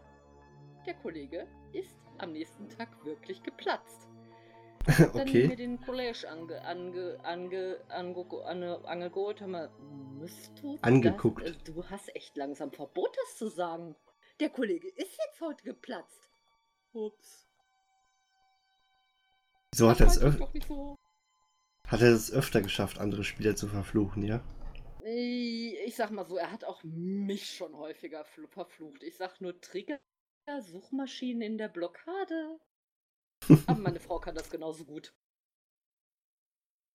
Der 0.87 0.95
Kollege 0.95 1.47
ist 1.73 1.97
am 2.19 2.33
nächsten 2.33 2.69
Tag 2.69 2.89
wirklich 3.05 3.43
geplatzt. 3.43 4.09
okay. 4.87 5.11
Dann 5.15 5.33
mir 5.49 5.57
den 5.57 5.81
Kollege 5.81 6.29
ange, 6.29 6.65
ange, 6.65 7.19
ange, 7.23 7.81
ange, 7.89 8.45
ange, 8.47 8.89
angeholt, 8.89 9.41
haben 9.41 9.53
wir, 9.53 9.71
du 10.61 10.79
angeguckt. 10.81 11.47
Das, 11.47 11.59
du 11.65 11.85
hast 11.89 12.15
echt 12.15 12.37
langsam 12.37 12.73
Verbot, 12.73 13.15
das 13.25 13.37
zu 13.37 13.49
sagen. 13.49 13.95
Der 14.41 14.49
Kollege 14.49 14.89
ist 14.89 15.19
jetzt 15.27 15.41
heute 15.41 15.63
geplatzt. 15.65 16.31
Ups. 16.93 17.50
So 19.75 19.89
hat 19.89 20.01
er 20.01 20.07
es 20.09 20.19
öfter. 20.19 20.49
So. 20.67 20.99
Hat 21.87 22.01
er 22.03 22.13
es 22.13 22.33
öfter 22.33 22.63
geschafft, 22.63 22.99
andere 22.99 23.25
Spieler 23.25 23.57
zu 23.57 23.69
verfluchen, 23.69 24.23
ja? 24.23 24.43
Ich 25.05 25.97
sag 25.97 26.11
mal 26.11 26.25
so, 26.27 26.37
er 26.37 26.53
hat 26.53 26.65
auch 26.65 26.83
mich 26.85 27.51
schon 27.57 27.77
häufiger 27.77 28.25
verflucht. 28.25 29.03
Ich 29.03 29.17
sag 29.17 29.41
nur 29.41 29.61
Trigger, 29.61 29.99
Suchmaschinen 30.61 31.43
in 31.43 31.59
der 31.59 31.69
Blockade. 31.69 32.61
Aber 33.67 33.81
meine 33.81 34.01
Frau 34.01 34.19
kann 34.19 34.35
das 34.35 34.51
genauso 34.51 34.85
gut. 34.85 35.15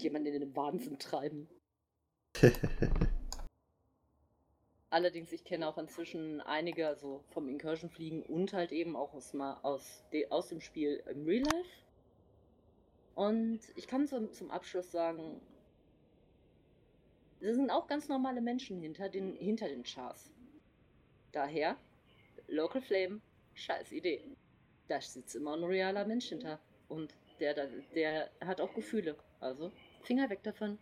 jemanden 0.01 0.33
in 0.33 0.41
den 0.41 0.55
Wahnsinn 0.55 0.99
treiben. 0.99 1.49
Allerdings, 4.89 5.31
ich 5.31 5.43
kenne 5.43 5.67
auch 5.67 5.77
inzwischen 5.77 6.41
einige, 6.41 6.87
also 6.87 7.23
vom 7.31 7.49
Incursion 7.49 7.89
fliegen 7.89 8.23
und 8.23 8.53
halt 8.53 8.71
eben 8.71 8.95
auch 8.95 9.13
aus, 9.13 9.33
aus, 9.35 10.03
aus 10.29 10.49
dem 10.49 10.61
Spiel 10.61 11.03
im 11.09 11.25
Real 11.25 11.43
Life. 11.43 11.85
Und 13.15 13.61
ich 13.75 13.87
kann 13.87 14.07
zum, 14.07 14.31
zum 14.33 14.51
Abschluss 14.51 14.91
sagen, 14.91 15.41
es 17.39 17.55
sind 17.55 17.69
auch 17.69 17.87
ganz 17.87 18.07
normale 18.07 18.41
Menschen 18.41 18.81
hinter 18.81 19.09
den, 19.09 19.35
hinter 19.35 19.67
den 19.67 19.83
Chars. 19.83 20.31
Daher, 21.31 21.77
Local 22.47 22.81
Flame, 22.81 23.21
scheiß 23.53 23.91
Idee. 23.91 24.23
Da 24.87 25.01
sitzt 25.01 25.35
immer 25.35 25.55
ein 25.55 25.63
realer 25.63 26.05
Mensch 26.05 26.27
hinter. 26.27 26.59
Und 26.87 27.13
der, 27.39 27.53
der, 27.53 27.69
der 27.93 28.29
hat 28.41 28.61
auch 28.61 28.73
Gefühle. 28.73 29.15
Also, 29.39 29.71
Finger 30.03 30.29
weg 30.29 30.43
davon. 30.43 30.77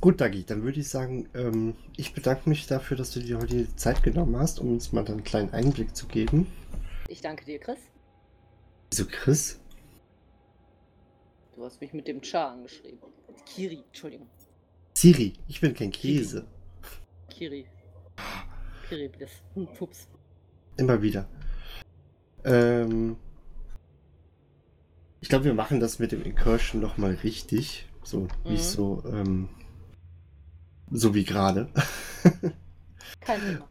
Gut, 0.00 0.20
Dagi, 0.20 0.44
dann 0.44 0.62
würde 0.62 0.80
ich 0.80 0.88
sagen, 0.88 1.28
ähm, 1.34 1.76
ich 1.96 2.12
bedanke 2.12 2.48
mich 2.48 2.66
dafür, 2.66 2.96
dass 2.96 3.10
du 3.12 3.20
dir 3.20 3.38
heute 3.38 3.64
die 3.64 3.76
Zeit 3.76 4.02
genommen 4.02 4.36
hast, 4.36 4.60
um 4.60 4.72
uns 4.72 4.92
mal 4.92 5.06
einen 5.06 5.24
kleinen 5.24 5.50
Einblick 5.52 5.96
zu 5.96 6.06
geben. 6.06 6.46
Ich 7.08 7.22
danke 7.22 7.44
dir, 7.44 7.58
Chris. 7.58 7.78
Wieso 8.90 9.06
Chris? 9.06 9.60
Du 11.54 11.64
hast 11.64 11.80
mich 11.80 11.92
mit 11.92 12.08
dem 12.08 12.22
Char 12.22 12.52
angeschrieben. 12.52 12.98
Kiri, 13.46 13.84
Entschuldigung. 13.86 14.28
Siri, 14.94 15.34
ich 15.46 15.60
bin 15.60 15.74
kein 15.74 15.92
Käse. 15.92 16.46
Kiri. 17.30 17.66
Kiri. 18.88 19.10
Hm, 19.54 19.68
Pups. 19.78 20.08
Immer 20.76 21.00
wieder. 21.00 21.28
Ähm, 22.44 23.16
ich 25.20 25.28
glaube, 25.28 25.44
wir 25.44 25.54
machen 25.54 25.78
das 25.78 25.98
mit 25.98 26.12
dem 26.12 26.22
Incursion 26.22 26.80
nochmal 26.80 27.14
richtig. 27.22 27.86
So 28.02 28.28
wie 28.44 28.52
mhm. 28.52 28.58
so, 28.58 29.02
ähm, 29.06 29.48
so 30.90 31.14
wie 31.14 31.24
gerade. 31.24 31.68
Kein 33.20 33.40
Thema. 33.40 33.68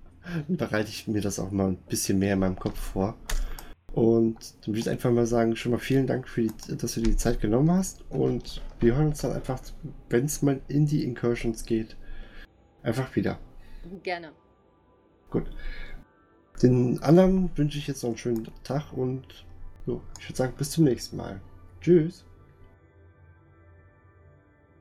Dann 0.47 0.57
bereite 0.57 0.89
ich 0.89 1.07
mir 1.07 1.21
das 1.21 1.37
auch 1.37 1.51
mal 1.51 1.67
ein 1.67 1.77
bisschen 1.77 2.17
mehr 2.17 2.33
in 2.33 2.39
meinem 2.39 2.57
Kopf 2.57 2.79
vor. 2.79 3.17
Und 3.93 4.55
dann 4.61 4.67
würde 4.67 4.79
ich 4.79 4.89
einfach 4.89 5.11
mal 5.11 5.27
sagen, 5.27 5.55
schon 5.55 5.71
mal 5.71 5.77
vielen 5.77 6.07
Dank, 6.07 6.27
für 6.27 6.41
die, 6.41 6.51
dass 6.75 6.95
du 6.95 7.01
dir 7.01 7.11
die 7.11 7.17
Zeit 7.17 7.39
genommen 7.39 7.71
hast. 7.71 8.03
Und 8.09 8.61
wir 8.79 8.95
hören 8.95 9.07
uns 9.07 9.21
dann 9.21 9.33
einfach, 9.33 9.59
wenn 10.09 10.25
es 10.25 10.41
mal 10.41 10.59
in 10.67 10.87
die 10.87 11.03
Incursions 11.03 11.63
geht, 11.63 11.95
einfach 12.81 13.15
wieder. 13.15 13.37
Gerne. 14.01 14.31
Gut. 15.29 15.45
Den 16.61 17.01
anderen 17.03 17.55
wünsche 17.55 17.77
ich 17.77 17.87
jetzt 17.87 18.01
noch 18.01 18.09
einen 18.09 18.17
schönen 18.17 18.47
Tag 18.63 18.93
und 18.93 19.45
so, 19.85 20.01
ich 20.19 20.29
würde 20.29 20.37
sagen, 20.37 20.53
bis 20.57 20.71
zum 20.71 20.85
nächsten 20.85 21.17
Mal. 21.17 21.41
Tschüss. 21.81 22.25